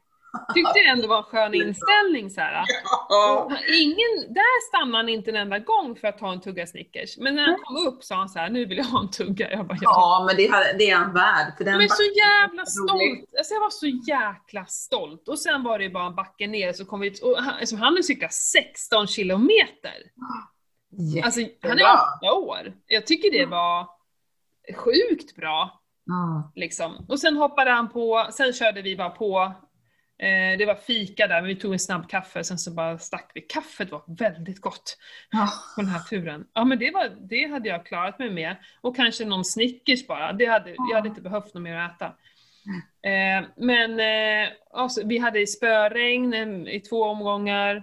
[0.54, 2.64] Tyckte det ändå var en skön inställning så här.
[3.82, 7.18] Ingen, där stannade han inte en enda gång för att ta en tugga Snickers.
[7.18, 9.50] Men när han kom upp sa han så här, nu vill jag ha en tugga.
[9.50, 9.90] Jag bara, ja.
[9.90, 11.56] Ja, men det, det är han värd.
[11.56, 13.34] För den är så jävla är stolt.
[13.38, 15.28] Alltså jag var så jäkla stolt.
[15.28, 17.76] Och sen var det ju bara en backe ner så kom vi och han, alltså
[17.76, 19.94] han har cyklat 16 kilometer.
[21.24, 21.92] Alltså han är Jättebra.
[21.92, 22.72] åtta år.
[22.86, 23.88] Jag tycker det var
[24.76, 25.80] sjukt bra.
[26.06, 26.52] Ja.
[26.54, 27.06] Liksom.
[27.08, 29.52] Och sen hoppade han på, sen körde vi bara på.
[30.22, 33.30] Eh, det var fika där, men vi tog en snabb kaffe, sen så bara stack
[33.34, 33.40] vi.
[33.40, 34.98] Kaffet var väldigt gott
[35.30, 35.48] Ja.
[35.74, 36.46] på den här turen.
[36.54, 38.56] Ja men det, var, det hade jag klarat mig med.
[38.80, 40.32] Och kanske någon Snickers bara.
[40.32, 42.06] Det hade, jag hade inte behövt något mer att äta.
[43.02, 47.82] Eh, men eh, alltså, vi hade spöregn eh, i två omgångar.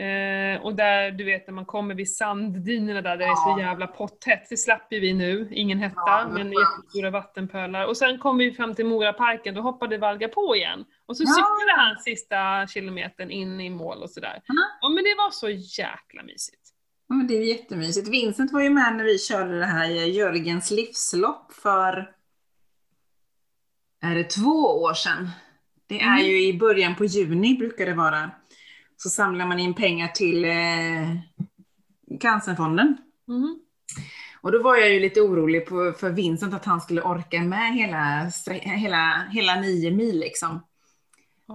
[0.00, 3.60] Eh, och där, du vet när man kommer vid sanddynerna där, där det är så
[3.60, 4.46] jävla potthett.
[4.50, 7.86] Det slapp ju vi nu, ingen hetta, Ja, men jättestora vattenpölar.
[7.86, 10.84] Och sen kom vi fram till Moraparken, då hoppade Valga på igen.
[11.06, 11.26] Och så Ja.
[11.34, 14.42] cyklade han sista kilometern in i mål och sådär.
[14.46, 14.54] Ja.
[14.80, 16.60] Ja men det var så jäkla mysigt.
[17.08, 18.08] Ja, men det är jättemysigt.
[18.08, 22.10] Vincent var ju med när vi körde det här Jörgens livslopp för
[24.02, 25.28] är det två år sedan.
[25.86, 26.26] Det är Mm.
[26.26, 28.30] ju i början på juni brukar det vara.
[29.02, 31.16] Så samlar man in pengar till eh,
[32.20, 32.96] Cancerfonden.
[33.28, 33.60] Mhm.
[34.42, 37.74] Och då var jag ju lite orolig på, för Vincent att han skulle orka med
[37.74, 40.60] hela, hela, hela nio mil liksom.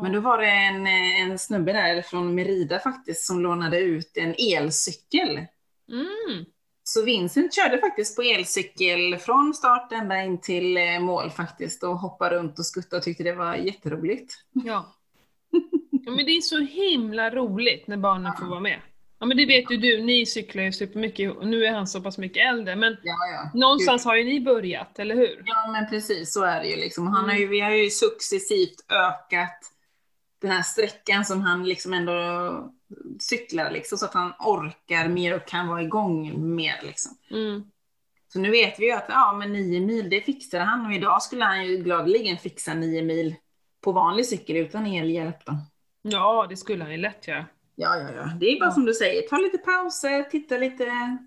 [0.02, 4.36] Men då var det en, en snubbe där från Merida faktiskt som lånade ut en
[4.38, 5.30] elcykel.
[5.92, 6.46] Mm.
[6.84, 11.98] Så Vincent körde faktiskt på elcykel från start ända in till eh, mål faktiskt och
[11.98, 14.34] hoppade runt och skuttade och tyckte det var jätteroligt.
[14.52, 14.96] Ja.
[16.06, 16.12] ja.
[16.12, 18.80] Men det är så himla roligt när barnen får vara med.
[19.20, 22.02] Ja men det vet ju du, ni cyklar ju supermycket och nu är han så
[22.02, 23.60] pass mycket äldre men Ja, ja.
[23.60, 25.44] någonstans har ju ni börjat, eller hur?
[25.46, 27.08] Ja, men precis så är det ju liksom.
[27.08, 27.42] Han har Mm.
[27.42, 29.60] ju, vi har ju successivt ökat
[30.42, 32.14] den här sträckan som han liksom ändå
[33.20, 37.12] cyklar liksom så att han orkar mer och kan vara igång mer liksom.
[37.32, 37.64] Mm.
[38.34, 41.22] Så nu vet vi ju att ja, men nio mil, det fixade han och idag
[41.22, 43.36] skulle han ju gladeligen fixa nio mil
[43.84, 45.58] på vanlig cykel utan elhjälp då.
[46.12, 47.46] Ja, det skulle han ju lätt göra.
[47.76, 48.24] Ja, ja, ja.
[48.40, 48.72] Det är bara Ja.
[48.72, 51.18] som du säger, ta lite pauser, titta lite,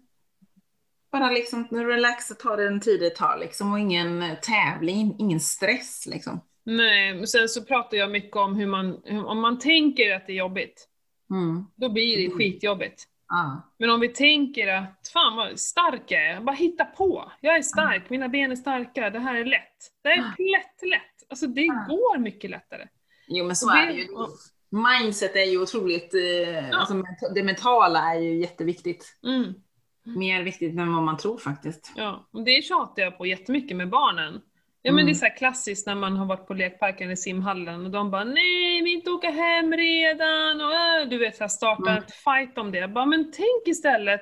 [1.12, 6.40] bara liksom relaxa, ta den tid det tar liksom och ingen tävling, ingen stress liksom.
[6.64, 10.32] Nej, men sen så pratar jag mycket om hur man, om man tänker att det
[10.32, 10.88] är jobbigt,
[11.30, 11.64] Mm.
[11.76, 12.38] då blir det Mm.
[12.38, 13.04] skitjobbigt.
[13.28, 13.72] Ja.
[13.78, 17.32] Men om vi tänker att fan vad stark jag är, bara hitta på.
[17.40, 19.76] Jag är stark, mina ben är starka, det här är lätt.
[20.02, 21.30] Det här är lätt, lätt.
[21.30, 22.86] Alltså det går mycket lättare.
[23.28, 24.06] Jo men så det- är det ju.
[24.70, 29.18] Mindset är ju otroligt, eh, alltså ment- det mentala är ju jätteviktigt.
[29.26, 29.54] Mm.
[30.16, 31.92] mer viktigt än vad man tror faktiskt.
[31.96, 34.40] Ja, och det tjatar jag på jättemycket med barnen.
[34.82, 37.84] Ja men det är så här klassiskt när man har varit på lekparken eller simhallen
[37.84, 41.76] och de bara nej, vi inte åka hem redan och äh, du vet så här,
[41.88, 41.98] Mm.
[41.98, 42.78] ett fight om det.
[42.78, 44.20] Jag bara, men tänk istället,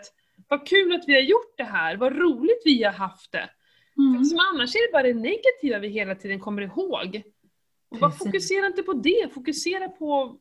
[0.48, 3.50] vad kul att vi har gjort det här, vad roligt vi har haft det.
[3.98, 4.24] Mm.
[4.24, 7.22] Som annars är det bara det negativa vi hela tiden kommer ihåg.
[7.96, 10.36] Och bara fokusera inte på det, fokusera på...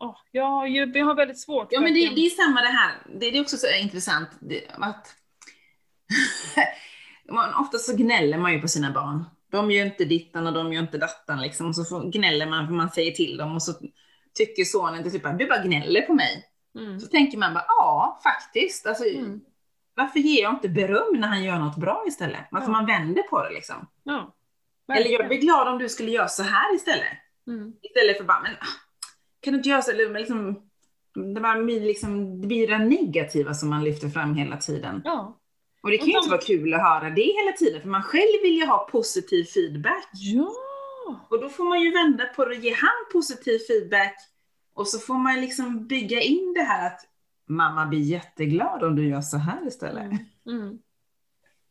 [0.00, 2.68] Oh, jag, jag, jag har väldigt svårt Ja men det, jag- det är samma det
[2.68, 4.28] här, det, det är också så intressant
[4.78, 5.16] att
[7.30, 9.24] man, ofta så gnäller man ju på sina barn.
[9.50, 11.66] De gör inte dittan och de gör inte dattan liksom.
[11.66, 13.72] Och så gnäller man för man säger till dem och så
[14.34, 16.44] tycker sonen till typ att du bara gnäller på mig.
[16.78, 17.00] Mm.
[17.00, 18.86] Så tänker man bara, ja faktiskt.
[18.86, 19.40] Alltså, Mm.
[19.94, 22.40] Varför ger jag inte beröm när han gör något bra istället?
[22.50, 22.72] Varför Ja.
[22.72, 23.86] man vänder på det liksom.
[24.04, 24.34] Ja,
[24.96, 25.28] Eller jag verkligen.
[25.28, 27.12] blir glad om du skulle göra så här istället.
[27.46, 27.72] Mm.
[27.82, 28.76] Istället för bara, men ah,
[29.40, 29.90] kan du inte göra så?
[29.90, 30.70] Eller liksom,
[31.34, 35.02] det, bara liksom, det blir det negativa som man lyfter fram hela tiden.
[35.04, 35.36] Ja.
[35.82, 38.42] Och det kan ju inte vara kul att höra det hela tiden, för man själv
[38.42, 40.08] vill ju ha positiv feedback.
[40.12, 40.54] Ja!
[41.30, 44.16] Och då får man ju vända på det och ge han positiv feedback.
[44.74, 47.00] Och så får man liksom bygga in det här att
[47.48, 50.04] mamma blir jätteglad om du gör så här istället.
[50.04, 50.18] Mm.
[50.46, 50.78] Mm.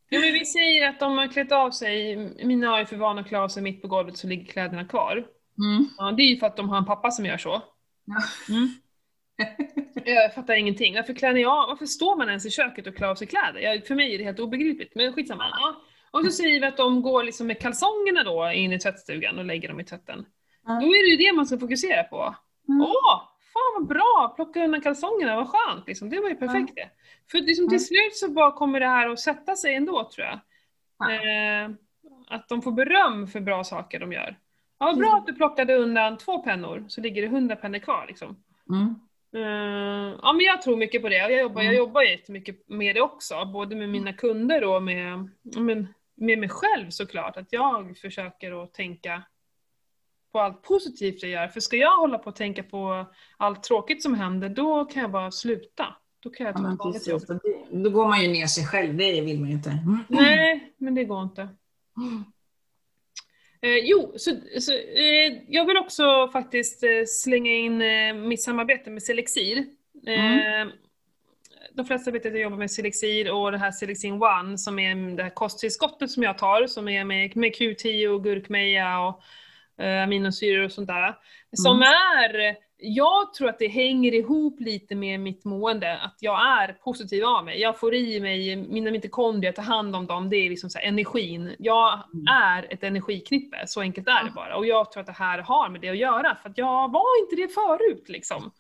[0.10, 3.22] Ja, men vi säger att de har klätt av sig, mina har ju för vana
[3.22, 5.28] att klä av sig mitt på golvet så ligger kläderna kvar.
[5.58, 5.89] Mm.
[5.98, 7.62] Ja, det är ju för att de har en pappa som gör så.
[8.50, 8.69] Mm.
[10.06, 10.95] Jag fattar ingenting.
[10.95, 11.67] Varför klär ni av?
[11.67, 13.60] Varför står man ens i köket och klär av sig kläder?
[13.60, 15.48] Jag, för mig är det helt obegripligt, men skitsamma.
[15.52, 15.82] Ja.
[16.12, 19.45] Och så säger vi att de går liksom med kalsongerna då in i tvättstugan och
[19.45, 20.26] lägger dem i tvätten.
[20.65, 20.74] Ja.
[20.74, 22.36] Då är det ju det man ska fokusera på.
[22.69, 22.82] Mm.
[22.82, 23.22] Åh,
[23.60, 24.34] fan vad bra!
[24.36, 25.88] Plocka undan kalsongerna, vad skönt!
[25.88, 26.10] Liksom.
[26.10, 26.89] Det var ju perfekt det.
[27.32, 27.80] För liksom, till Mm.
[27.80, 30.39] slut så bara kommer det här att sätta sig ändå tror jag.
[31.00, 31.12] Ja.
[31.12, 31.69] Eh,
[32.28, 34.36] att de får beröm för bra saker de gör.
[34.80, 35.19] Ja, vad bra Mm.
[35.19, 38.43] att du plockade undan två pennor, så ligger det hundra pennor kvar liksom.
[38.69, 38.95] Mm.
[39.36, 41.15] Eh, ja men jag tror mycket på det.
[41.17, 41.78] Jag jobbar, jag Mm.
[41.78, 46.89] jobbar jättemycket med det också, både med mina kunder och med, men, med mig själv
[46.89, 47.38] såklart.
[47.38, 49.24] Att jag försöker att tänka
[50.32, 51.48] på allt positivt jag gör.
[51.48, 53.06] För ska jag hålla på och tänka på
[53.38, 55.86] allt tråkigt som händer, då kan jag bara sluta.
[56.20, 57.22] Då kan jag Ja, ta men ett jobb.
[57.72, 59.70] Då går man ju ner sig själv, det vill man ju inte.
[59.70, 60.00] Mm.
[60.08, 61.50] Nej, men det går inte.
[63.62, 68.89] Eh, jo, så, så, eh, jag vill också faktiskt eh, slänga in eh, mitt samarbete
[68.89, 69.58] med Selexir.
[70.08, 70.68] Eh,
[71.74, 75.15] De flesta vet att jag jobbar med Selexir och det här Selexin One som är
[75.18, 79.22] det här kosttillskottet som jag tar som är med, med Q10 och gurkmeja och
[79.80, 81.15] aminosyror och sånt där.
[81.52, 86.74] Som är, jag tror att det hänger ihop lite med mitt mående, att jag är
[86.74, 87.62] positiv av mig.
[87.62, 91.56] Jag får i mig mina mitokondrier, tar hand om dem, det är liksom så energin.
[91.60, 92.26] Jag Mm.
[92.28, 94.56] är ett energiknippe, så enkelt är det bara.
[94.58, 97.22] Och jag tror att det här har med det att göra, för att jag var
[97.24, 98.52] inte det förut liksom.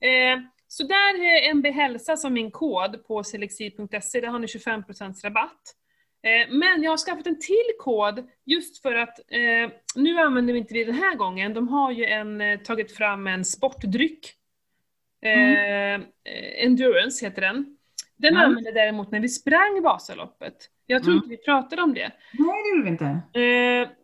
[0.00, 5.24] Eh, så där är MB Hälsa som min kod på selexir.se, där har ni 25%
[5.24, 5.60] rabatt.
[6.22, 10.58] Eh, Men jag har skaffat en till kod just för att, eh, nu använder vi
[10.58, 14.34] inte det den här gången, de har ju en, eh, tagit fram en sportdryck.
[15.22, 16.00] Eh,
[16.64, 17.76] Endurance heter den.
[18.16, 18.46] Den Mm.
[18.46, 20.54] använde däremot när vi sprang Vasaloppet.
[20.86, 21.24] Jag tror Mm.
[21.24, 22.10] inte vi pratade om det.
[22.38, 23.20] Nej, det gjorde vi inte.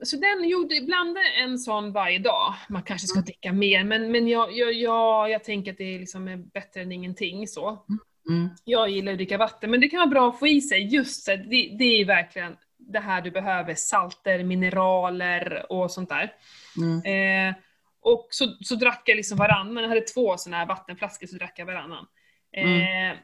[0.05, 2.55] Så den gjorde, blanda en sån varje dag.
[2.69, 6.29] Man kanske ska dricka mer, men, men jag, jag, jag, jag tänker att det liksom
[6.29, 7.85] är bättre än ingenting så.
[8.29, 8.49] Mm.
[8.65, 11.27] Jag gillar att dricka vatten, men det kan vara bra att få i sig just
[11.27, 11.37] det,
[11.79, 16.33] det är verkligen det här du behöver, salter, mineraler och sånt där.
[16.77, 17.49] Mm.
[17.49, 17.57] Eh,
[18.01, 21.59] och så, så drack jag liksom varannan, jag hade två såna här vattenflaskor så drack
[21.59, 22.07] jag varannan.
[22.53, 23.19] Eh,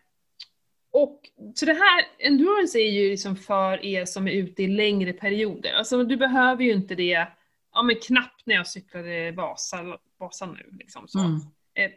[0.92, 1.20] och,
[1.54, 5.72] så det här, endurance är ju liksom för er som är ute i längre perioder.
[5.72, 7.26] Alltså du behöver ju inte det,
[7.72, 11.18] ja men knappt när jag cyklade Vasa, Vasa nu liksom så.
[11.18, 11.40] Mm.
[11.74, 11.90] Eh,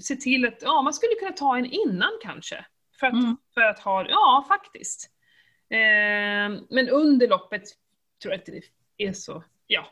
[0.00, 2.64] se till att, ja man skulle kunna ta en innan kanske.
[3.00, 3.36] För att, Mm.
[3.54, 5.10] för att ha, ja faktiskt.
[5.70, 7.62] Eh, men under loppet
[8.22, 8.62] tror jag inte det
[9.04, 9.86] är så, ja.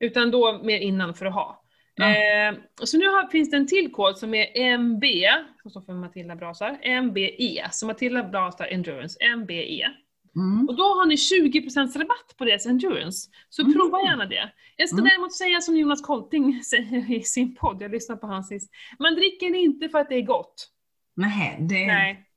[0.00, 1.64] Utan då mer innan för att ha.
[1.94, 2.04] Ja.
[2.16, 5.04] Eh, så nu har, finns det en till kod som är MB,
[5.62, 9.90] som står för Matilda Brasar, MBE, så Matilda Brasar Endurance, MBE.
[10.36, 10.68] Mm.
[10.68, 13.30] Och då har ni 20% rabatt på deras Endurance.
[13.48, 13.74] Så Mm.
[13.74, 14.52] prova gärna det.
[14.76, 15.08] Jag ska Mm.
[15.08, 18.70] däremot säga som Jonas Kolting säger i sin podd, jag lyssnar på hans sist.
[18.98, 20.68] Man dricker det inte för att det är gott.
[21.16, 21.86] Nej, det...
[21.86, 22.28] Nej.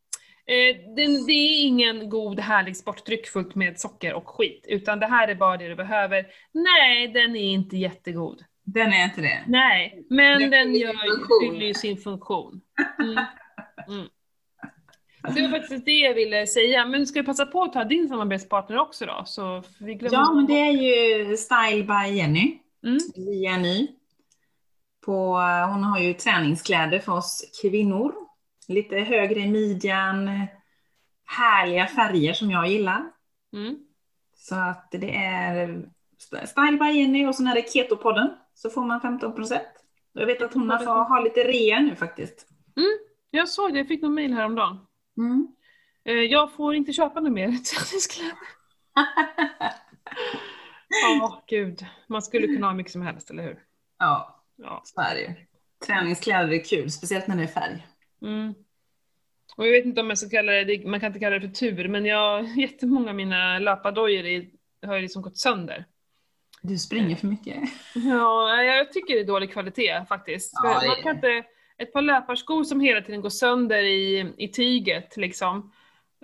[0.47, 5.07] Eh, den, det är ingen god härlig sportdryck fullt med socker och skit, utan det
[5.07, 6.26] här är bara det du behöver.
[6.51, 8.43] Nej, den är inte jättegod.
[8.63, 9.43] Den är inte det.
[9.47, 12.61] Nej, men Den den fyller gör, ju sin funktion.
[13.89, 14.05] Mm.
[15.28, 15.36] Mm.
[15.36, 18.09] Det var faktiskt det jag ville säga, men ska vi passa på att ta din
[18.09, 19.23] samarbetspartner också då?
[19.26, 22.59] Så vi glömmer Ja, men det är ju Style by Jenny.
[22.84, 22.99] Mm.
[23.43, 23.88] Jenny.
[25.05, 25.38] På,
[25.69, 28.13] hon har ju träningskläder för oss kvinnor.
[28.67, 30.30] lite högre i midjan,
[31.26, 33.03] härliga färger som jag gillar.
[33.53, 33.76] Mm.
[34.36, 35.86] Så att det är
[36.45, 39.59] Style by Jenny och så när det är Keto-podden så får man 15%.
[40.13, 42.47] Jag vet att hon har, lite rea nu faktiskt.
[43.32, 44.78] Jag såg det, jag fick någon mail häromdagen.
[45.18, 45.47] Mm.
[46.05, 48.38] Eh, Jag får inte köpa något mer träningskläder.
[51.03, 51.86] Ja, gud.
[52.07, 53.59] Man skulle kunna ha mycket som helst, eller hur?
[53.99, 54.82] ja, Ja.
[54.86, 55.34] så är det ju.
[55.88, 57.88] Träningskläder är kul, speciellt när det är färg.
[58.22, 58.53] Mm.
[59.57, 61.55] Och jag vet inte om jag ska kalla det, man kan inte kalla det för
[61.55, 64.45] tur, men jag, jättemånga av mina löpardojor
[64.88, 65.86] har ju liksom gått sönder.
[66.61, 67.57] Du springer för mycket.
[67.95, 70.51] Ja, jag tycker det är dålig kvalitet faktiskt.
[70.63, 71.43] Ja, man kan inte,
[71.78, 75.71] ett par löparskor som hela tiden går sönder i, i tyget liksom.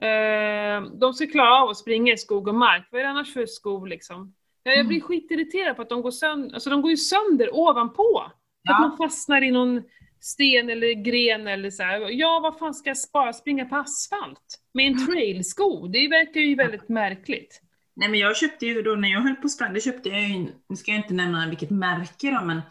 [0.02, 3.34] Eh, de ska klara av att springa i skog och mark, vad är det annars
[3.34, 4.34] för skor liksom?
[4.64, 5.08] Ja, jag blir Mm.
[5.08, 8.32] skitirriterad på att de går sönder, alltså de går ju sönder ovanpå.
[8.64, 8.74] Ja.
[8.76, 9.84] att man fastnar i någon
[10.20, 12.10] sten eller gren eller så här.
[12.12, 14.60] Ja, vad fan ska jag bara springa på asfalt?
[14.74, 15.88] Med en trailsko?
[15.88, 17.62] Det verkar ju väldigt märkligt.
[17.95, 20.22] Nej men jag köpte ju då när jag höll på och sprang, det köpte jag
[20.22, 22.62] ju, nu ska jag inte nämna vilket märke då men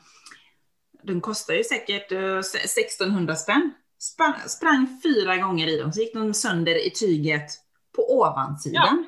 [1.02, 3.70] den kostar ju säkert eh, 1600 spänn.
[3.98, 7.50] Sprang, sprang fyra gånger i dem, så gick de sönder i tyget
[7.96, 9.06] på ovansidan.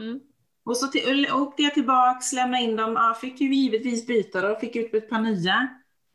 [0.00, 0.20] Mm.
[0.64, 4.60] Och så till, åkte jag tillbaks, lämnade in dem, ja, fick ju givetvis byta och
[4.60, 5.68] fick ut ett par nya.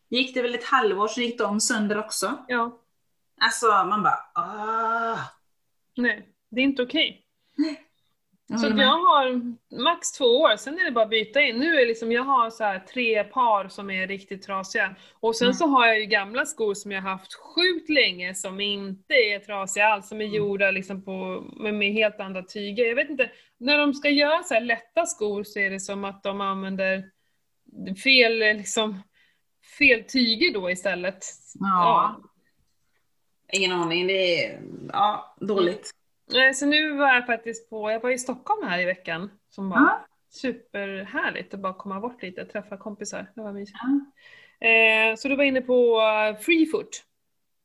[0.09, 2.45] Gick det väl ett halvår så gick de sönder också.
[2.47, 2.81] Ja,
[3.43, 5.17] Alltså man bara, ah.
[5.97, 7.25] nej, det är inte okej.
[8.51, 11.55] Jag Så jag har max två år, sen är det bara att byta in.
[11.59, 14.95] Nu är liksom, jag har så tre par som är riktigt trasiga.
[15.19, 15.53] Och sen Mm.
[15.53, 19.85] så har jag ju gamla skor som jag haft sjukt länge som inte är trasiga
[19.87, 20.35] alls, som är Mm.
[20.37, 22.85] gjorda liksom på, med, med helt andra tyger.
[22.85, 26.23] Jag vet inte, när de ska göra så lätta skor så är det som att
[26.23, 27.03] de använder
[28.03, 29.01] fel, liksom,
[29.79, 31.25] fel tyger då istället.
[31.59, 32.21] Ja.
[33.53, 34.61] Ingen aning, det är
[34.93, 35.91] ja, dåligt.
[36.33, 39.69] Nej, Så nu var jag faktiskt på, jag var i Stockholm här i veckan, som
[39.69, 40.05] var Ja.
[40.29, 43.77] superhärligt att bara komma bort lite, träffa kompisar, det var mysigt.
[43.81, 44.67] Ja.
[44.67, 47.03] Eh, så du var inne på uh, Freefoot.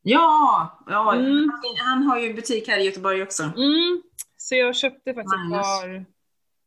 [0.03, 1.51] Ja, ja Mm.
[1.85, 3.43] han, har ju butik här i Göteborg också.
[3.43, 4.03] Mm.
[4.37, 6.05] Så jag köpte faktiskt ett par,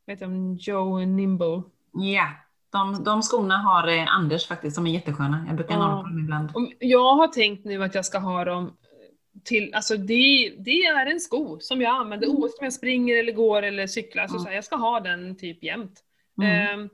[0.08, 1.62] heter de, Joe Nimble.
[1.93, 2.28] Ja,
[2.72, 5.43] de, de skorna har eh, Anders faktiskt som är jättesköna.
[5.47, 5.82] Jag brukar Ja.
[5.82, 6.52] ha dem ibland.
[6.56, 8.78] Och jag har tänkt nu att jag ska ha dem
[9.43, 12.38] till, alltså det, det är en sko som jag använder Mm.
[12.38, 14.43] oavsett om jag springer eller går eller cyklar, så, Mm.
[14.43, 15.99] så här, jag ska ha den typ jämt.
[16.41, 16.80] Mm.
[16.82, 16.88] Eh,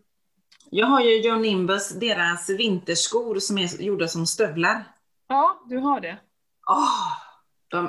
[0.69, 4.83] Jag har ju Joe Nimbus, deras vinterskor som är gjorda som stövlar.
[5.27, 6.17] ja, du har det.
[6.69, 7.11] Åh,
[7.67, 7.85] de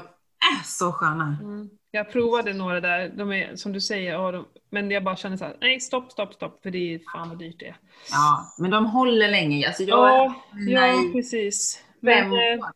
[0.53, 1.37] är så sköna.
[1.43, 1.71] Mm.
[1.91, 5.39] Jag provade några där, de är som du säger, ja, de, men jag bara kände
[5.39, 7.77] såhär, nej stopp, stopp, stopp, för det är fan vad dyrt det är.
[8.11, 9.67] Ja, men de håller länge.
[9.67, 10.35] Alltså jag Ja,
[10.69, 11.83] ja precis.
[12.05, 12.71] fem Men, eh, år.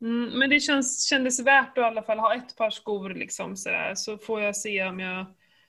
[0.00, 3.56] Mm, men det känns, kändes värt att i alla fall ha ett par skor liksom
[3.56, 5.26] sådär, så får jag se om jag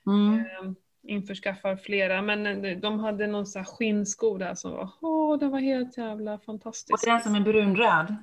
[0.08, 0.40] Mm.
[0.40, 0.72] eh,
[1.08, 2.22] införskaffar flera.
[2.22, 6.34] Men eh, de hade någon sån skinnsko där som var, åh, den var helt jävla
[6.34, 7.06] Och fantastisk.
[7.06, 8.16] den som är brunröd.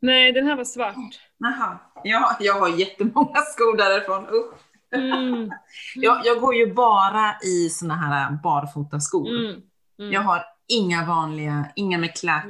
[0.00, 0.96] Nej, den här var svart.
[1.38, 4.26] Jaha, ja, jag har jättemånga skor därifrån.
[4.26, 4.54] Usch.
[4.94, 5.50] Mm,
[5.94, 9.28] Jag, jag går ju bara i såna här barfota skor.
[9.28, 9.62] mm,
[9.98, 12.44] mm, Jag har inga vanliga, inga med klack.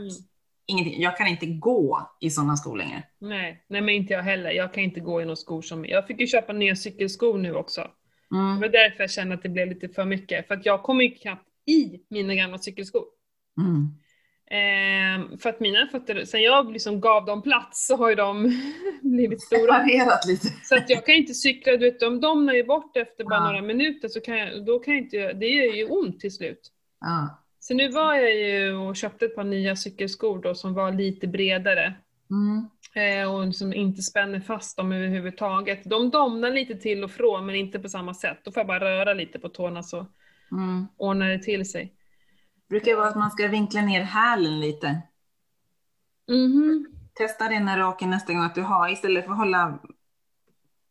[0.71, 1.03] Ingenting.
[1.03, 3.03] Jag kan inte gå i såna skor längre.
[3.19, 4.51] Nej, nej men inte jag heller.
[4.51, 5.85] Jag kan inte gå i några skor som...
[5.87, 7.81] Jag fick ju köpa nya cykelskor nu också.
[8.31, 8.61] Det Mm.
[8.61, 10.47] var därför jag kände att det blev lite för mycket.
[10.47, 13.05] För att jag kommer ju knappt i mina gamla cykelskor.
[13.61, 13.89] Mm.
[14.51, 18.63] Ehm, för att mina fötter, sen jag liksom gav dem plats så har ju de
[19.03, 19.85] blivit stora.
[20.27, 20.49] Lite.
[20.65, 23.45] Så att jag kan inte cykla, du vet de domnar ju bort efter bara Ja.
[23.45, 26.61] några minuter så kan jag, då kan jag inte, det gör ju ont till slut.
[27.01, 27.40] Ja.
[27.71, 31.27] Så nu var jag ju och köpte ett par nya cykelskor då som var lite
[31.27, 31.95] bredare.
[32.31, 32.69] Mm.
[32.95, 35.85] Eh, och som inte spänner fast dem överhuvudtaget.
[35.85, 38.41] De domnar lite till och från men inte på samma sätt.
[38.45, 40.07] Då får jag bara röra lite på tårna så
[40.53, 40.87] Mm.
[40.97, 41.95] ordnar det till sig.
[42.69, 45.01] brukar vara att man ska vinkla ner hälen lite.
[46.29, 46.87] Mhm.
[47.15, 49.79] Testa det när du åker nästa gång att du har, istället för att hålla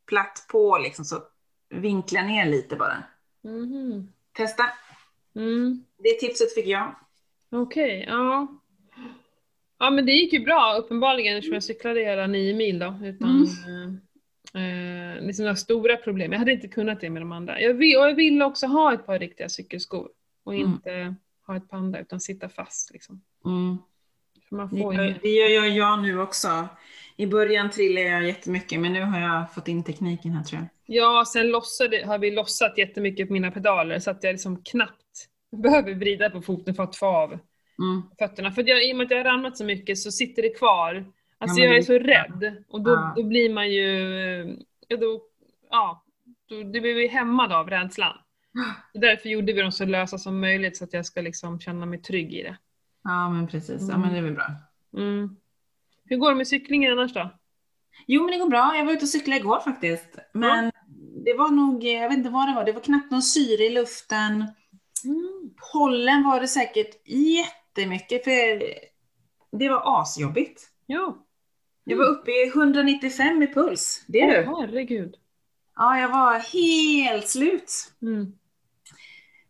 [0.07, 1.23] platt på liksom, så
[1.69, 3.03] vinkla ner lite bara.
[3.43, 4.13] Mhm.
[4.33, 4.63] Testa.
[5.35, 5.83] Mm.
[6.03, 6.95] Det tipset fick jag.
[7.51, 8.47] Okej, ja.
[9.79, 12.99] Ja men det gick ju bra uppenbarligen eftersom jag cyklade hela nio mil då.
[13.03, 13.47] Utan
[14.53, 16.31] eh, eh, liksom några stora problem.
[16.31, 17.61] Jag hade inte kunnat det med de andra.
[17.61, 20.09] Jag vill, och jag ville också ha ett par riktiga cykelskor.
[20.43, 20.65] Och Mm.
[20.71, 21.15] inte
[21.47, 23.21] ha ett panda utan sitta fast liksom.
[23.45, 23.77] Mm.
[24.51, 25.13] Man Det får gör, ju...
[25.21, 26.67] det gör jag, jag nu också.
[27.17, 30.67] I början trillade jag jättemycket men nu har jag fått in tekniken här tror jag.
[30.97, 35.08] Ja, sen lossade, har vi lossat jättemycket på mina pedaler så att jag liksom knappt
[35.51, 37.29] behöver vrida på foten för att få av
[37.79, 38.01] Mm.
[38.19, 38.51] fötterna.
[38.51, 41.05] För jag, i och med att jag har ramlat så mycket så sitter det kvar
[41.41, 43.13] Alltså Ja, jag är så rädd och då, Ja.
[43.15, 43.87] då blir man ju,
[44.87, 45.21] ja, då,
[45.69, 46.03] ja,
[46.49, 48.17] då, det blir vi hämmad av rädslan.
[48.93, 52.01] Därför gjorde vi dem så lösa som möjligt så att jag ska liksom känna mig
[52.01, 52.57] trygg i det.
[53.03, 53.81] Ja, men precis.
[53.89, 54.01] Ja, Mm.
[54.01, 54.47] men det är väl bra.
[54.97, 55.35] Mm.
[56.05, 57.29] Hur går det med cyklingen annars då?
[58.07, 58.73] Jo, men det går bra.
[58.75, 60.17] Jag var ute och cyklade igår faktiskt.
[60.33, 60.71] Men
[61.25, 63.69] det var nog, jag vet inte vad det var, det var knappt någon syre i
[63.69, 64.45] luften.
[65.73, 68.63] Pollen var det säkert jättemycket, för
[69.51, 70.69] det var asjobbigt.
[70.85, 71.25] Ja,
[71.83, 74.03] Jag var uppe i 195 i puls.
[74.07, 74.49] Det är du.
[74.49, 75.15] Åh, herregud.
[75.75, 77.93] Ja, jag var helt slut.
[78.01, 78.33] Mm.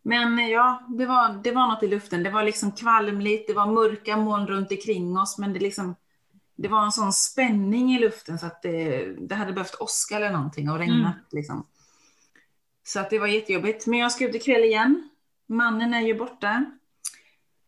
[0.02, 2.22] Men ja, det var, det var något i luften.
[2.22, 5.94] Det var liksom kvalmligt, det var mörka moln runt omkring oss, men det liksom
[6.62, 10.32] det var en sån spänning i luften så att det, det hade behövt åska eller
[10.32, 11.16] någonting och regnat.
[11.32, 11.66] Liksom.
[12.86, 13.86] Så att det var jättejobbigt.
[13.86, 15.09] Men jag ska ut ikväll igen.
[15.50, 16.64] Mannen är ju borta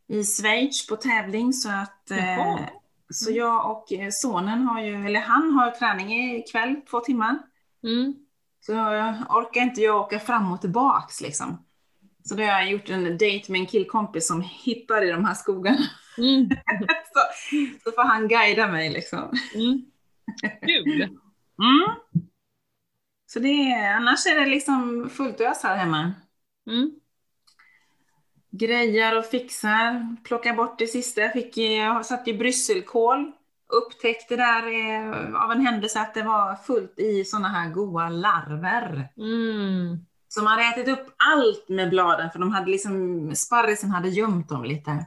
[0.09, 2.59] i Schweiz på tävling så att eh,
[3.13, 7.39] så jag och eh, sonen har ju, eller han har träning ikväll, två timmar.
[7.85, 8.15] Mm.
[8.61, 8.73] Så
[9.29, 11.65] orkar inte jag åka fram och tillbaks liksom.
[12.25, 15.35] Så då har jag gjort en dejt med en killkompis som hittar i de här
[15.35, 15.87] skogarna.
[16.19, 16.49] Mm.
[17.13, 17.21] så,
[17.85, 19.33] så får han guida mig liksom.
[19.55, 19.85] Mm.
[20.67, 21.03] Kul.
[21.03, 21.97] Mm.
[23.27, 26.13] Så det är, annars är det liksom fullt ös här hemma.
[26.67, 26.93] Mm.
[28.55, 31.21] Grejar och fixar, plockar bort det sista.
[31.21, 33.33] Jag, fick, jag satt i brysselkål.
[33.69, 39.09] Upptäckte där eh, av en händelse att det var fullt i såna här goa larver.
[39.17, 39.99] Mm.
[40.43, 44.65] Man hade ätit upp allt med bladen för de hade liksom, sparrisen hade gömt dem
[44.65, 45.07] lite.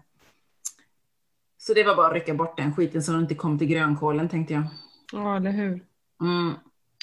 [1.58, 4.30] Så det var bara att rycka bort den skiten så de inte kom till grönkålen
[4.30, 4.64] tänkte jag.
[5.12, 5.84] Ja, eller hur.
[6.22, 6.54] Mm.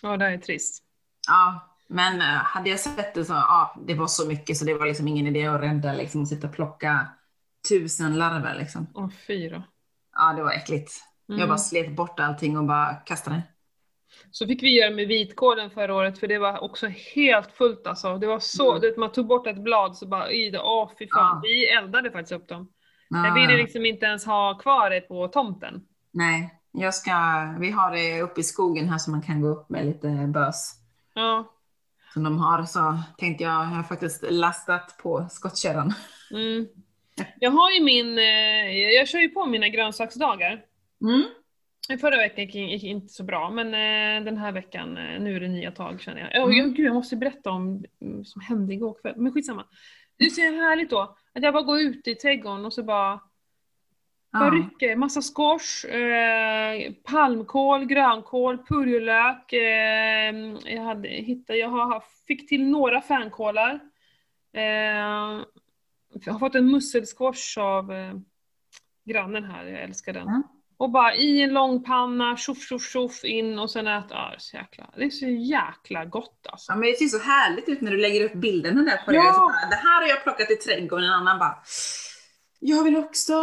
[0.03, 0.83] Ja, det är trist.
[1.29, 4.75] Ja, men eh, hade jag sett det så, ja, det var så mycket så det
[4.75, 7.07] var liksom ingen idé att rädda liksom och sitta och plocka
[7.69, 8.87] tusen larver liksom.
[8.95, 9.63] Åh, fy då.
[10.17, 10.93] Ja, det var äckligt.
[11.29, 11.41] Mm.
[11.41, 13.43] Jag bara slet bort allting och bara kastade det.
[14.31, 18.19] Så fick vi göra med vitkålen förra året för det var också helt fullt alltså.
[18.19, 18.81] Det var så, Mm.
[18.81, 21.37] du vet, man tog bort ett blad så bara i det, åh fy fan.
[21.37, 21.41] Ja.
[21.43, 22.69] Vi eldade faktiskt upp dem.
[23.09, 25.83] Ja, Jag ville liksom inte ens ha kvar det på tomten.
[26.13, 27.13] Nej, jag ska,
[27.59, 30.75] vi har det uppe i skogen här som man kan gå upp med lite bös.
[31.15, 31.52] Ja.
[32.13, 35.93] Som de har, så tänkte jag, jag har faktiskt lastat på skottkärran.
[36.31, 36.67] Mm.
[37.41, 40.65] Jag har ju min, eh, jag kör ju på mina grönsaksdagar.
[41.01, 41.25] Mm.
[42.01, 45.49] Förra veckan gick inte så bra, men eh, den här veckan, eh, nu är det
[45.49, 46.45] nya tag känner jag.
[46.45, 46.75] Oh, Mm.
[46.75, 49.65] gud, jag måste berätta om mm, som hände igår kväll, men skitsamma.
[50.19, 53.21] Det är så härligt då, att jag bara går ut i trädgården och så bara
[54.33, 54.51] Ja.
[54.51, 59.53] rycker, massa squash, eh, palmkål, grönkål, purjolök.
[59.53, 60.35] Eh,
[60.75, 63.81] jag, hade, hittade, jag har, fick till några fänkålar.
[64.55, 65.43] Eh,
[66.25, 68.15] jag har fått en musselsquash av eh,
[69.05, 70.29] grannen här, jag älskar den.
[70.29, 70.43] Mm.
[70.77, 74.35] Och bara i en lång panna, tjoff tjoff tjoff in och sen äta, ja, det
[74.35, 76.73] är så jäkla, det är så jäkla gott alltså.
[76.73, 79.23] Ja, men det ser så härligt ut när du lägger upp bilderna där på Ja.
[79.23, 79.39] det.
[79.39, 81.57] Bara, det här har jag plockat i trädgården, en annan bara
[82.65, 83.35] Jag vill också!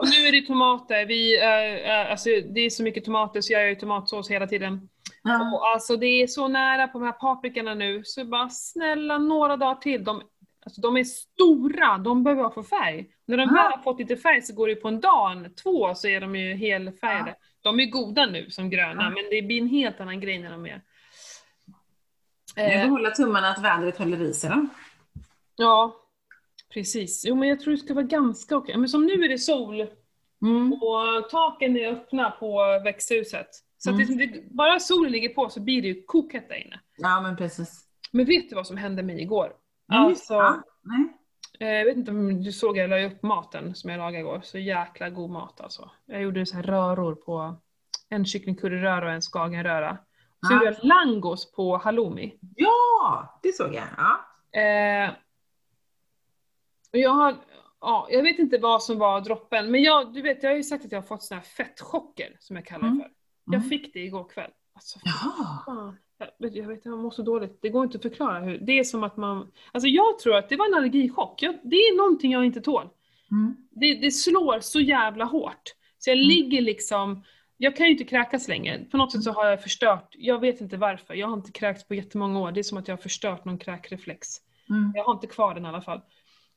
[0.00, 3.52] Och nu är det tomater, vi, eh, eh, alltså det är så mycket tomater så
[3.52, 4.88] jag gör ju tomatsås hela tiden.
[5.22, 5.52] Ja.
[5.54, 9.56] Och alltså det är så nära på de här paprikorna nu, så bara snälla några
[9.56, 10.04] dagar till.
[10.04, 10.22] De,
[10.64, 13.06] alltså, de är stora, de behöver bara få färg.
[13.26, 13.62] När de Ja.
[13.62, 16.36] väl har fått lite färg så går det på en dag, två, så är de
[16.36, 17.34] ju helfärgade.
[17.62, 19.10] De är goda nu som gröna, Ja.
[19.10, 20.82] men det blir en helt annan grej när de är...
[22.56, 24.66] Jag Eh, får hålla tummarna att vädret håller i sig då.
[25.56, 25.96] ja,
[26.72, 27.24] precis.
[27.26, 28.76] Jo men jag tror det ska vara ganska okej.
[28.76, 29.86] Men som nu är det sol
[30.42, 30.72] Mm.
[30.72, 33.48] och taken är öppna på växthuset.
[33.78, 34.16] Så att Mm.
[34.18, 36.80] det, det, bara solen ligger på så blir det ju kokhett där inne.
[36.98, 37.84] Ja men precis.
[38.12, 39.52] Men vet du vad som hände mig igår?
[39.92, 40.04] Mm.
[40.04, 40.62] Alltså, Ja.
[40.82, 41.08] Nej.
[41.60, 44.40] eh, jag vet inte om du såg, jag la upp maten som jag lagade igår.
[44.44, 45.90] Så jäkla god mat alltså.
[46.06, 47.56] Jag gjorde så här röror på
[48.08, 49.96] en kycklingcurryröra och en skagenröra.
[50.46, 50.54] Så Ja.
[50.54, 52.34] gjorde jag langos på halloumi.
[52.56, 53.84] Ja, det såg jag.
[53.96, 54.60] Ja.
[54.60, 55.10] Eh,
[56.90, 57.36] jag har,
[57.80, 60.62] ja, jag vet inte vad som var droppen, men jag, du vet, jag har ju
[60.62, 63.00] sagt att jag har fått såna här fettchocker, som jag kallar det Mm.
[63.00, 63.10] för.
[63.44, 63.68] Jag Mm.
[63.68, 64.50] fick det igår kväll.
[64.74, 65.94] Alltså, Jaha.
[66.18, 67.58] Jag vet, jag vet, jag mår så dåligt.
[67.62, 68.58] Det går inte att förklara hur.
[68.58, 71.42] Det är som att man, alltså jag tror att det var en allergichock.
[71.42, 72.88] Jag, det är någonting jag inte tål.
[73.30, 73.56] Mm.
[73.70, 75.62] Det, det slår så jävla hårt.
[75.98, 76.28] Så jag Mm.
[76.28, 77.24] ligger liksom,
[77.56, 78.84] jag kan ju inte kräkas längre.
[78.90, 81.14] På något sätt så har jag förstört, jag vet inte varför.
[81.14, 82.52] Jag har inte kräkts på jättemånga år.
[82.52, 84.28] Det är som att jag har förstört någon kräkreflex.
[84.70, 84.92] Mm.
[84.94, 86.00] Jag har inte kvar den i alla fall.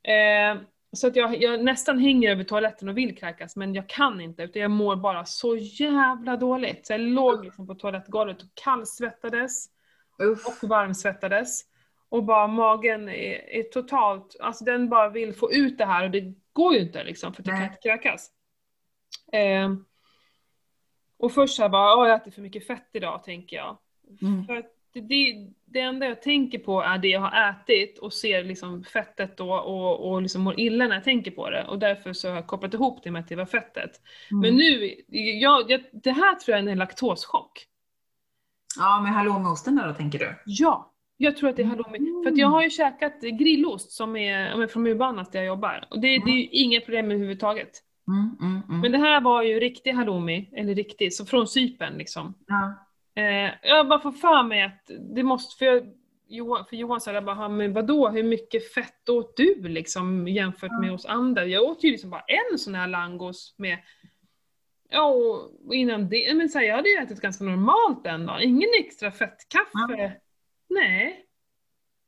[0.03, 0.61] Eh,
[0.93, 4.43] så att jag, jag nästan hänger över toaletten och vill kräkas, men jag kan inte,
[4.43, 6.87] utan jag mår bara så jävla dåligt.
[6.87, 9.65] Så jag låg liksom på toalettgolvet och kallsvettades
[10.23, 10.47] Uff.
[10.63, 11.61] och varmsvettades.
[12.09, 16.11] Och bara magen är, är totalt, alltså den bara vill få ut det här och
[16.11, 18.31] det går ju inte liksom för att jag kan inte kräkas.
[19.33, 19.73] Eh,
[21.17, 23.77] Och först så här bara, jag äter för mycket fett idag, tänker jag.
[24.21, 24.45] Mm.
[24.45, 28.13] För att det, det, det enda jag tänker på är det jag har ätit och
[28.13, 31.65] ser liksom fettet då och, och liksom mår illa när jag tänker på det.
[31.67, 33.91] Och därför så har jag kopplat ihop det med att det var fettet.
[34.31, 34.41] Mm.
[34.41, 34.95] Men nu,
[35.41, 37.65] jag, jag, det här tror jag är en laktoschock.
[38.77, 40.35] Ja, med halloumioosten där då tänker du?
[40.45, 42.23] Ja, jag tror att det är halloumi.
[42.23, 45.87] För att jag har ju käkat grillost som är, från Murbanat där jag jobbar.
[45.89, 47.69] Och det, det är ju inga problem överhuvudtaget.
[48.07, 48.81] Mm, mm, mm.
[48.81, 52.33] Men det här var ju riktig halloumi, eller riktig, så från Cypern liksom.
[52.47, 52.87] ja.
[53.21, 55.93] Eh, jag bara får för mig att det måste, för, jag,
[56.27, 60.27] Johan, för Johan sa jag bara, "Ja, men vadå, hur mycket fett åt du liksom
[60.27, 61.45] jämfört med oss andra?
[61.45, 63.77] Jag åt ju liksom bara en sån här langos med,
[64.89, 68.41] ja och innan det, men så här, jag hade ju ätit ganska normalt den dagen,
[68.41, 70.13] ingen extra fettkaffe.
[70.69, 71.25] Nej.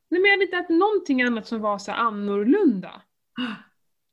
[0.09, 3.01] Nej men jag hade inte ätit någonting annat som var så annorlunda.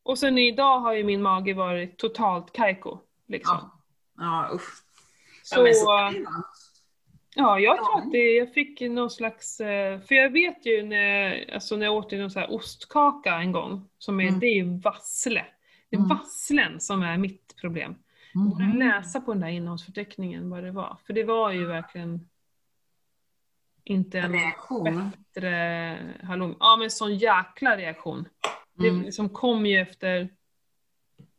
[0.02, 2.98] Och sen idag har ju min mage varit totalt kajko.
[3.28, 3.58] Liksom.
[3.62, 3.76] Ja.
[4.16, 4.84] Ja, usch.
[5.42, 6.12] Så, ja, så det vara.
[7.36, 11.50] Ja, jag tror att det, jag fick någon slags, eh, för jag vet ju när,
[11.54, 14.40] alltså när jag åt någon så här ostkaka en gång, som är, Mm.
[14.40, 15.46] det är ju vassle.
[15.90, 16.08] Det är Mm.
[16.08, 17.94] vasslen som är mitt problem.
[18.34, 18.78] Jag borde Mhm.
[18.78, 22.28] läsa på den där innehållsförteckningen vad det var, för det var ju verkligen
[23.84, 25.10] inte en Reaktion.
[25.32, 26.56] bättre halloumi.
[26.60, 28.28] Ja men sån jäkla reaktion.
[28.78, 28.98] Mm.
[28.98, 30.28] Det liksom kom ju efter,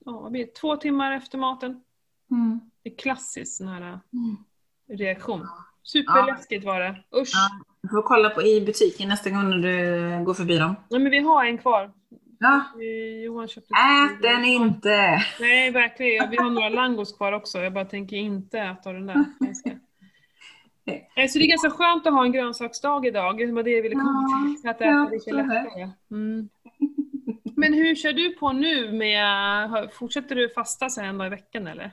[0.05, 0.31] ja
[0.61, 1.83] två timmar efter maten.
[2.31, 2.59] Mm.
[2.83, 3.99] Det är klassiskt sån här Mm.
[4.89, 5.47] reaktion.
[5.83, 6.95] Superläskigt var det.
[7.21, 7.31] Usch.
[7.33, 7.49] Ja.
[7.81, 10.75] Du får kolla på i butiken nästa gång när du går förbi dem.
[10.89, 11.91] Nej men vi har en kvar.
[12.39, 12.63] Ja.
[13.25, 15.23] Johan köpte Ät den inte!
[15.39, 17.59] Nej verkligen, vi har några langos kvar också.
[17.59, 19.15] Jag bara tänker inte äta den där.
[21.29, 23.37] Så det är ganska skönt att ha en grönsaksdag idag.
[23.37, 24.69] Det var det jag ville komma till.
[24.69, 25.89] Att äta lite lättare.
[26.11, 26.49] Mm.
[27.55, 31.67] Men hur kör du på nu med, fortsätter du fasta sen en dag i veckan
[31.67, 31.91] eller?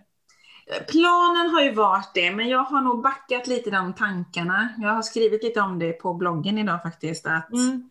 [0.88, 4.68] Planen har ju varit det, men jag har nog backat lite de tankarna.
[4.78, 7.26] Jag har skrivit lite om det på bloggen idag faktiskt.
[7.26, 7.90] Att, Mm.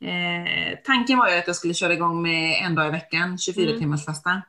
[0.00, 3.68] eh, tanken var ju att jag skulle köra igång med en dag i veckan, 24
[3.68, 3.80] Mm.
[3.80, 4.42] timmars fasta.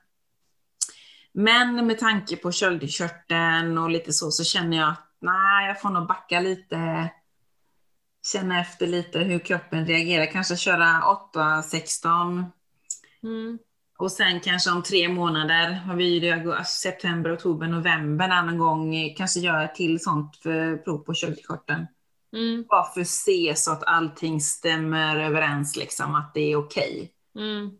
[1.33, 5.89] Men med tanke på köldkörteln och lite så, så känner jag att nej, jag får
[5.89, 7.09] nog backa lite.
[8.33, 10.25] Känna efter lite hur kroppen reagerar.
[10.31, 11.01] Kanske köra
[11.33, 12.45] 8-16.
[13.23, 13.59] Mm.
[13.97, 18.31] Och sen kanske om tre månader, har vi ju det, augusti, september, oktober, november, en
[18.31, 21.87] annan gång eh, kanske göra ett till sånt för prov på köldkörteln.
[22.33, 22.65] Mm.
[22.69, 27.11] Bara för att se så att allting stämmer överens, liksom, att det är okej.
[27.35, 27.71] Mm.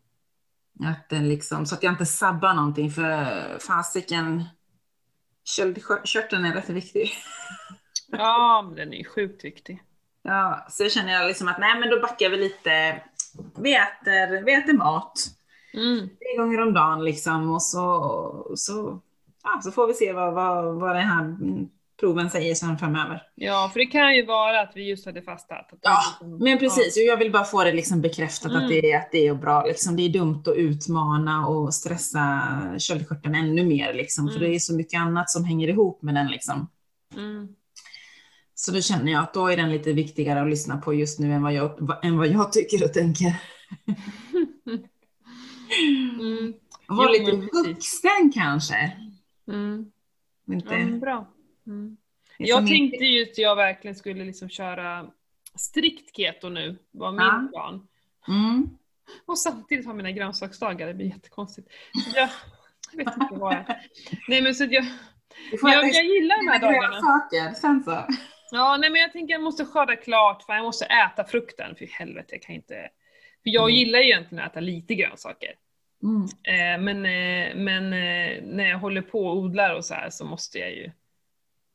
[0.91, 4.43] Att den liksom, så att jag inte sabbar någonting, för fasiken,
[5.43, 7.11] köldkörteln är rätt viktig.
[8.09, 9.83] Ja, men den är ju sjukt viktig.
[10.21, 13.03] Ja, så känner jag liksom att nej men då backar vi lite.
[13.57, 15.36] Vi äter, vi äter mat
[15.77, 15.99] Mm.
[15.99, 18.99] tre gånger om dagen liksom och så, så,
[19.43, 21.67] ja, så får vi se vad, vad, vad den här mm,
[21.99, 23.21] proven säger sen framöver.
[23.35, 25.67] Ja, för det kan ju vara att vi just hade fastat.
[25.81, 28.63] Ja, liksom- Men precis, och jag vill bara få det liksom bekräftat Mm.
[28.63, 29.65] att, det, är- att det är bra.
[29.65, 29.95] Liksom.
[29.95, 32.41] Det är dumt att utmana och stressa
[32.79, 33.93] köldkörteln ännu mer.
[33.93, 34.49] Liksom, För Mm.
[34.49, 36.27] det är så mycket annat som hänger ihop med den.
[36.27, 36.67] Liksom.
[37.15, 37.21] Ja.
[37.21, 37.47] Mm.
[38.55, 41.33] Så då känner jag att då är den lite viktigare att lyssna på just nu
[41.33, 43.35] än vad jag, än vad jag tycker och tänker.
[46.19, 46.53] Mm.
[46.87, 48.97] Vara Jo, lite vuxen kanske.
[49.47, 49.91] Mm.
[50.51, 51.27] Inte, Ja, bra.
[51.67, 51.97] Mm.
[52.37, 55.11] Jag tänkte ju att jag verkligen skulle liksom köra
[55.55, 57.47] strikt keto nu, var min Ja.
[57.51, 57.87] plan.
[58.27, 58.69] Mm.
[59.25, 61.67] Och samtidigt ha mina grönsaksdagar, det blir jättekonstigt.
[62.15, 62.29] Jag,
[62.91, 63.65] jag vet inte vad jag...
[64.27, 64.85] Nej men så att jag,
[65.61, 66.87] jag, jag gillar de här dagarna.
[66.89, 68.05] grönsaker sen så.
[68.51, 71.85] Ja, nej men jag tänker jag måste skörda klart, för jag måste äta frukten, för
[71.85, 72.89] helvete jag kan inte...
[73.47, 73.75] För jag Mm.
[73.75, 75.49] gillar ju egentligen att äta lite grönsaker.
[76.03, 76.23] Mm.
[76.23, 80.25] Eh, men eh, men eh, när jag håller på och odlar och så här så
[80.25, 80.91] måste jag ju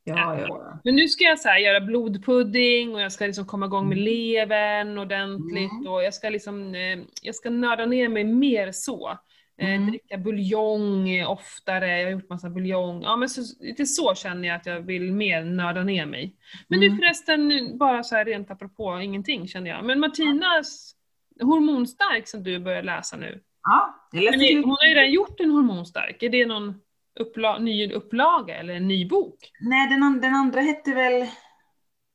[0.04, 0.80] Ja, ja.
[0.84, 4.04] Men nu ska jag så göra blodpudding och jag ska liksom komma igång med Mm.
[4.04, 5.86] levern ordentligt Mm.
[5.92, 6.74] och jag ska liksom,
[7.22, 9.18] jag ska nörda ner mig mer så.
[9.58, 9.86] Mm.
[9.90, 13.02] Dricka buljong oftare, jag har gjort massa buljong.
[13.02, 16.34] Ja men så, lite så känner jag att jag vill mer nörda ner mig.
[16.68, 16.90] Men Mm.
[16.90, 19.84] du förresten, bara så här rent apropå ingenting känner jag.
[19.84, 20.94] Men Martinas
[21.40, 23.42] hormonstark som du börjar läsa nu.
[23.62, 26.74] Ja, Men det, lite- hon har ju redan gjort en hormonstark, är det någon
[27.20, 29.50] uppla ny upplaga eller en ny bok?
[29.60, 31.26] Nej, den, an- den andra hette väl...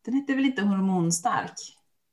[0.05, 1.51] Den hette väl inte hormonstark?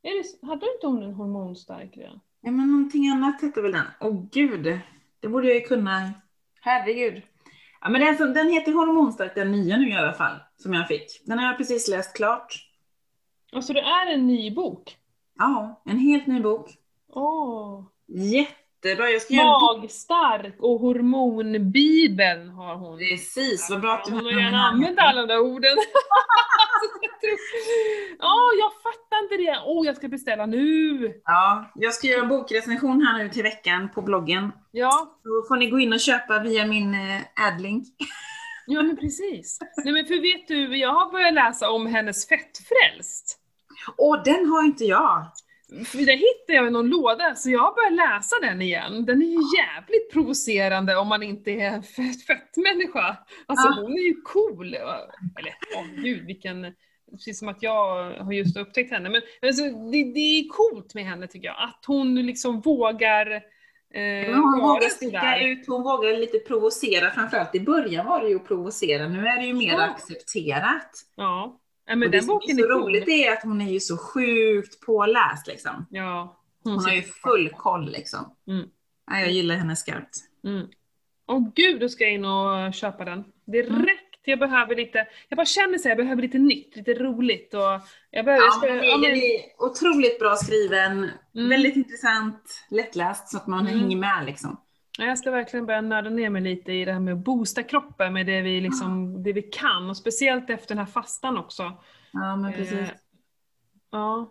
[0.03, 0.11] Är
[0.43, 2.21] det, hade inte hon en hormonstark redan?
[2.41, 3.87] Ja, men någonting annat hette väl den?
[4.01, 4.81] Åh gud,
[5.21, 6.13] det borde jag ju kunna.
[6.61, 7.23] Herregud.
[7.81, 10.89] Ja, men den, som, den heter hormonstark, den nya nu i alla fall, som jag
[10.89, 11.23] fick.
[11.27, 12.55] Den har jag precis läst klart.
[13.53, 14.97] Alltså det är en ny bok?
[15.39, 16.71] Ja, en helt ny bok.
[17.15, 17.85] Åh.
[18.09, 19.11] jättebra.
[19.11, 19.35] Jag ska.
[19.35, 22.99] Magstark och hormonbibeln har hon.
[22.99, 24.53] Precis, vad bra att du Hon har här.
[24.53, 25.77] använt alla de där orden.
[28.19, 29.63] Ja, jag fattar inte det.
[29.67, 31.13] Åh, oh, jag ska beställa nu!
[31.25, 34.53] Ja, jag ska göra en bokrecension här nu till veckan på bloggen.
[34.71, 37.85] Ja, Då får ni gå in och köpa via min eh, adlink.
[38.67, 39.59] ja men precis.
[39.85, 43.39] Nej men för vet du, jag har börjat läsa om hennes Fettfrälst.
[43.97, 45.27] Åh, den har inte jag!
[45.87, 49.05] För hittade jag i någon låda, så jag har börjat läsa den igen.
[49.05, 53.17] Den är ju jävligt provocerande om man inte är en fett, fett människa.
[53.47, 53.75] Alltså Ja.
[53.83, 54.75] hon är ju cool.
[54.75, 56.75] Eller åh gud vilken...
[57.11, 59.09] Precis som att jag har just upptäckt henne.
[59.11, 61.57] Men alltså, det, det är coolt med henne tycker jag.
[61.59, 63.31] Att hon liksom vågar
[63.95, 67.11] eh, hon vågar sticka ut, hon vågar lite provocera.
[67.11, 69.83] Framförallt i början var det ju att provocera, nu är det ju mer Ja.
[69.85, 70.91] accepterat.
[71.17, 71.61] Ja.
[71.87, 73.81] Ja men och det den som boken är så roligt är att hon är ju
[73.81, 75.87] så sjukt påläst liksom.
[75.91, 76.41] Ja.
[76.65, 78.37] Hon har ju full koll liksom.
[78.49, 78.69] Mm.
[79.11, 80.17] Ja, jag gillar henne skarpt.
[80.45, 80.67] Mm.
[81.27, 83.25] Åh gud, då ska jag in och köpa den.
[83.47, 83.71] Direkt!
[83.71, 83.87] Mm.
[84.27, 87.61] Jag behöver lite, jag bara känner så här, jag behöver lite nytt, lite roligt och
[88.11, 91.49] jag behöver, jag Ja, ska, men ja, är, den men, är otroligt bra skriven, Mm.
[91.49, 93.81] väldigt intressant, lättläst så att man Mm.
[93.81, 94.61] hänger med liksom.
[94.99, 97.63] Ja, jag ska verkligen börja nörda ner mig lite i det här med att boosta
[97.63, 101.63] kroppen med det vi liksom, det vi kan och speciellt efter den här fastan också.
[102.13, 102.73] Ja, men precis.
[102.79, 102.89] Eh,
[103.91, 104.31] ja.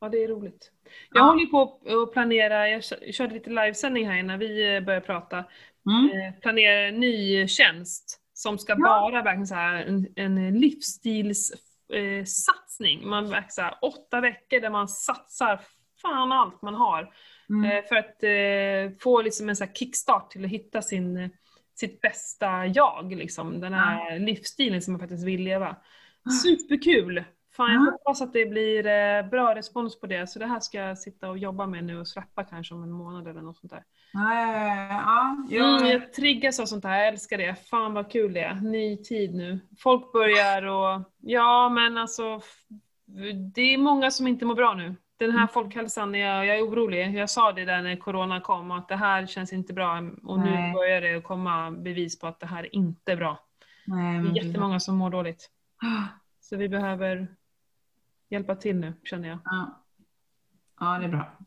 [0.00, 0.70] Ja, det är roligt.
[1.10, 1.24] Jag Ja.
[1.26, 5.44] håller på att planera, jag kö- körde lite livesändning här innan vi eh, började prata.
[5.86, 6.10] Mm.
[6.34, 8.78] eh, planerar en ny tjänst som ska Ja.
[8.78, 11.60] vara verkligen så här en, en livsstilssatsning.
[11.92, 13.08] Eh, satsning.
[13.08, 15.60] man verkar så här, åtta veckor där man satsar
[16.02, 17.14] fan allt man har.
[17.48, 17.70] Mm.
[17.70, 21.28] Eh, för att eh, få liksom en så kickstart till att hitta sin, eh,
[21.74, 23.12] sitt bästa jag.
[23.16, 23.60] Liksom.
[23.60, 25.76] Den här livsstilen som man faktiskt vill leva.
[26.42, 27.24] Superkul!
[27.56, 27.90] Fan, jag Ja.
[27.90, 28.82] hoppas att det blir
[29.30, 30.26] bra respons på det.
[30.26, 32.90] Så det här ska jag sitta och jobba med nu och släppa kanske om en
[32.90, 33.82] månad eller något sånt där.
[34.12, 35.76] Ja, ja, ja, ja.
[35.78, 37.54] Mm, jag triggas av sånt här, jag älskar det.
[37.54, 38.54] Fan vad kul det är.
[38.54, 39.58] Ny tid nu.
[39.78, 41.12] Folk börjar och...
[41.20, 42.40] Ja men alltså,
[43.54, 44.94] det är många som inte mår bra nu.
[45.16, 47.14] Den här folkhälsan, är jag, jag är orolig.
[47.14, 49.98] Jag sa det där när corona kom, att det här känns inte bra.
[50.22, 50.72] Och nu Nej.
[50.72, 53.40] börjar det komma bevis på att det här är inte bra.
[53.86, 55.50] Nej, Det är jättemånga som mår dåligt.
[56.40, 57.28] Så vi behöver
[58.30, 59.38] hjälpa till nu, känner jag.
[59.44, 59.84] Ja.
[60.80, 61.38] ja, det är bra.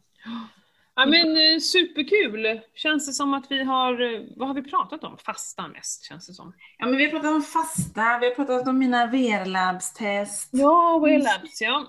[0.95, 2.61] Ja men eh, superkul!
[2.73, 5.17] Känns det som att vi har, eh, vad har vi pratat om?
[5.17, 6.53] Fasta mest, känns det som.
[6.77, 10.49] Ja, men vi har pratat om fasta, vi har pratat om mina VR-labstest.
[10.51, 11.85] Ja, Way Labs, ja.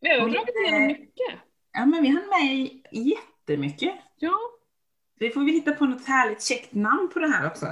[0.00, 1.38] Vi har Och dragit igenom mycket.
[1.72, 3.94] Ja, men vi hann med jättemycket.
[4.18, 4.34] Ja.
[5.18, 7.66] Vi får väl hitta på något härligt käckt namn på det här också.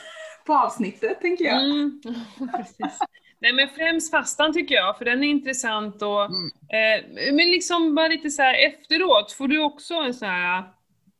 [0.46, 1.64] på avsnittet, tänker jag.
[1.64, 2.00] Mm.
[2.56, 2.98] Precis.
[3.38, 6.50] Nej men främst fastan tycker jag, för den är intressant och Mm.
[6.68, 10.64] eh, men liksom bara lite så här efteråt, får du också en så här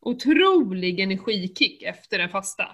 [0.01, 2.67] otrolig energikick efter en fasta?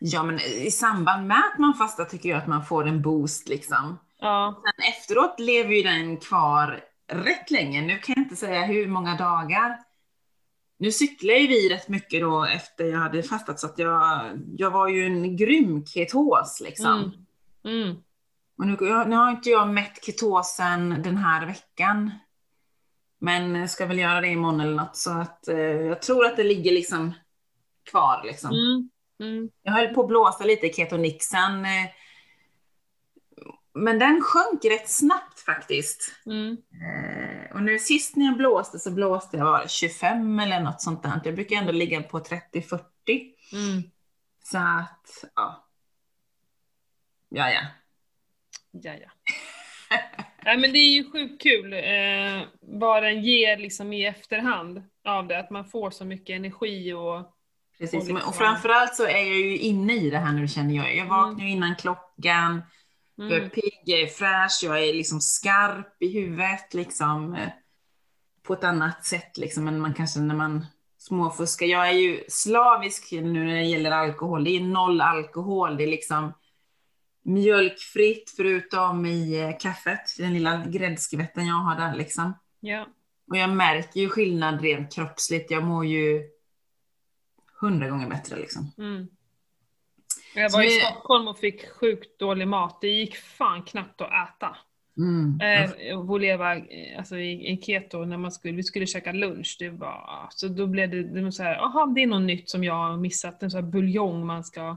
[0.00, 3.48] Ja, men i samband med att man fastar tycker jag att man får en boost
[3.48, 3.98] liksom.
[4.20, 4.62] Ja.
[4.64, 6.80] Sen efteråt lever ju den kvar
[7.12, 7.82] rätt länge.
[7.82, 9.78] Nu kan jag inte säga hur många dagar.
[10.78, 14.20] Nu cyklar ju vi rätt mycket då efter jag hade fastat så att jag,
[14.56, 17.12] jag var ju en grym ketos liksom.
[17.64, 17.82] Mm.
[17.82, 17.96] Mm.
[18.58, 22.10] Och nu, jag, nu har inte jag mätt ketosen den här veckan.
[23.20, 26.44] Men ska väl göra det imorgon eller något så att eh, jag tror att det
[26.44, 27.14] ligger liksom
[27.90, 28.50] kvar liksom.
[28.50, 28.90] Mm.
[29.20, 29.50] Mm.
[29.62, 31.64] Jag höll på att blåsa lite i ketonixen.
[31.64, 31.90] eh,
[33.84, 36.12] Men den sjönk rätt snabbt faktiskt.
[36.26, 36.52] Mm.
[36.52, 40.80] Eh, Och nu sist när jag blåste så blåste jag var det 25 eller något
[40.82, 41.20] sånt där.
[41.24, 42.80] Jag brukar ändå ligga på 30-40.
[43.52, 43.82] Mm.
[44.44, 45.68] Så att, ja.
[47.28, 47.60] Ja, ja.
[48.70, 49.10] Ja, ja.
[50.44, 55.26] Nej men det är ju sjukt kul eh, vad den ger liksom i efterhand av
[55.28, 57.34] det, att man får så mycket energi och...
[57.78, 57.94] Precis.
[58.02, 60.96] Och liksom- Och framförallt så är jag ju inne i det här nu känner jag.
[60.96, 62.62] Jag vaknar ju innan klockan.
[63.20, 63.50] Jag är Mm.
[63.50, 67.34] pigg, jag är fräsch, jag är liksom skarp i huvudet liksom.
[67.34, 67.48] eh,
[68.42, 70.66] På ett annat sätt liksom än man kanske när man
[70.98, 71.66] småfuskar.
[71.66, 74.44] Jag är ju slavisk nu när det gäller alkohol.
[74.44, 75.76] Det är noll alkohol.
[75.76, 76.32] Det är liksom
[77.22, 80.00] mjölkfritt förutom i eh, kaffet.
[80.18, 82.34] Den lilla gräddskvätten jag har där liksom.
[82.60, 82.86] Ja.
[83.30, 85.50] Och jag märker ju skillnad rent kroppsligt.
[85.50, 86.22] Jag mår ju
[87.60, 88.72] hundra gånger bättre liksom.
[88.78, 89.08] Mm.
[90.34, 92.78] Jag var i Stockholm och fick sjukt dålig mat.
[92.80, 94.56] Det gick fan knappt att äta.
[94.98, 95.40] Mm.
[95.40, 99.56] Eh, och leva eh, alltså, i, i keto när man skulle, vi skulle käka lunch.
[99.58, 102.50] Det var, så då blev det, det var så här, aha, det är något nytt
[102.50, 103.42] som jag har missat.
[103.42, 104.76] En sån här buljong man ska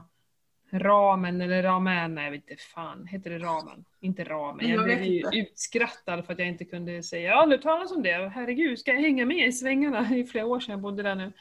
[0.72, 3.84] ramen eller ramen, nej jag vet inte fan, heter det ramen?
[4.00, 4.68] Inte ramen.
[4.68, 8.02] Jag, Jag blev ju utskrattad för att jag inte kunde säga, har aldrig talas om
[8.02, 10.08] det, herregud, ska jag hänga med i svängarna?
[10.16, 11.32] I flera år sedan jag bodde där nu.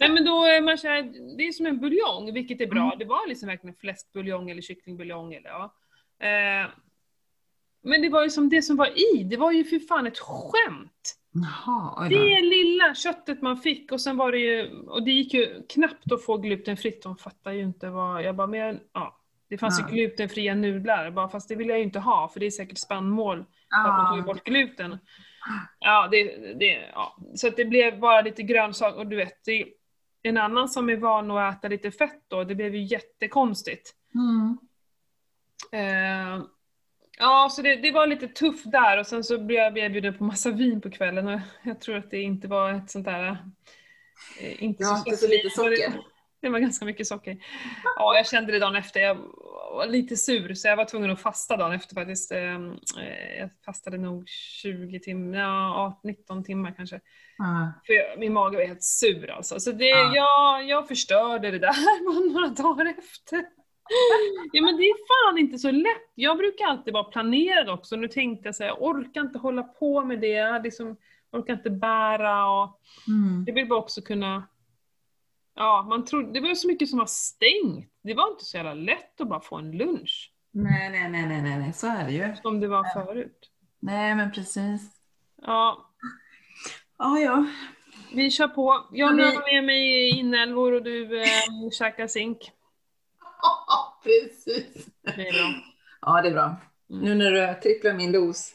[0.00, 1.02] Nej men då är man här,
[1.36, 2.84] det är som en buljong, vilket är bra.
[2.84, 2.98] Mm.
[2.98, 5.74] Det var liksom verkligen fläskbuljong eller kycklingbuljong eller ja.
[6.18, 6.70] Eh,
[7.82, 10.18] men det var ju som det som var i, det var ju för fan ett
[10.18, 11.18] skämt.
[11.34, 12.08] Jaha.
[12.08, 16.12] Det lilla köttet man fick och sen var det ju, och det gick ju knappt
[16.12, 19.20] att få glutenfritt, de fattar ju inte vad, jag bara, men jag, ja.
[19.48, 19.88] Det fanns Ja.
[19.88, 22.78] ju glutenfria nudlar, bara, fast det vill jag ju inte ha för det är säkert
[22.78, 23.44] spannmål,
[23.84, 24.22] för att man tog Ja.
[24.34, 24.98] bort gluten.
[25.78, 26.24] Ja, det,
[26.60, 27.16] det, ja.
[27.34, 29.66] Så att det blev bara lite grönsaker, och du vet, det,
[30.22, 33.94] en annan som är van att äta lite fett då, det blev ju jättekonstigt.
[34.14, 34.58] Mm.
[35.72, 36.44] Eh,
[37.18, 40.24] ja, så det, det var lite tufft där och sen så blev jag erbjuden på
[40.24, 43.38] massa vin på kvällen och jag tror att det inte var ett sånt där...
[44.40, 46.00] Eh, inte Det var inte så lite socker.
[46.40, 47.36] Det var ganska mycket socker.
[47.96, 49.00] Ja, jag kände det dagen efter.
[49.00, 49.14] Jag
[49.74, 52.32] var lite sur så jag var tvungen att fasta dagen efter faktiskt.
[52.32, 57.00] Eh, eh, Jag fastade nog 20 timmar, ja 19 timmar kanske.
[57.38, 57.72] Ja.
[57.86, 59.60] För jag, min mage var helt sur alltså.
[59.60, 60.12] Så det, Ja.
[60.14, 63.44] jag, jag förstörde det där några dagar efter.
[64.52, 64.96] Ja men det är
[65.30, 66.10] fan inte så lätt.
[66.14, 67.96] Jag brukar alltid vara planerad också.
[67.96, 70.26] Nu tänkte jag säga, jag orkar inte hålla på med det.
[70.28, 70.96] Jag liksom,
[71.32, 73.44] orkar inte bära och Mm.
[73.46, 74.48] jag vill bara också kunna...
[75.56, 77.90] Ja, man trodde, det var så mycket som var stängt.
[78.02, 80.32] Det var inte så jävla lätt att bara få en lunch.
[80.50, 82.36] Nej, nej, nej, nej, nej, så är det ju.
[82.42, 83.50] Som det var förut.
[83.80, 84.90] Nej, men precis.
[85.42, 85.90] Ja,
[86.98, 87.46] Ja, ja.
[88.14, 88.86] vi kör på.
[88.92, 91.26] Jag Ja, vi- növar med mig inälvor och du eh,
[91.78, 92.38] käkar zink.
[94.02, 94.86] precis.
[95.02, 95.54] Det är bra.
[96.00, 96.56] Ja, det är bra.
[96.88, 98.54] Nu när du tripplar min dos.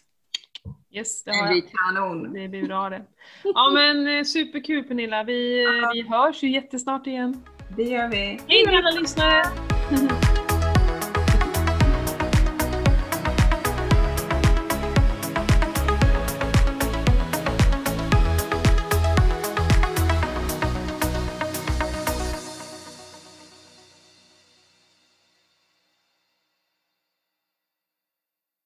[0.91, 1.63] Yes, det har jag.
[1.71, 2.33] kanon.
[2.33, 3.01] Det blir bra det.
[3.43, 5.23] Ja men eh, superkul Pernilla.
[5.23, 7.43] Vi, eh, vi hörs ju jättesnart igen.
[7.77, 8.39] Det gör vi.
[8.47, 9.43] Hej då alla lyssnare!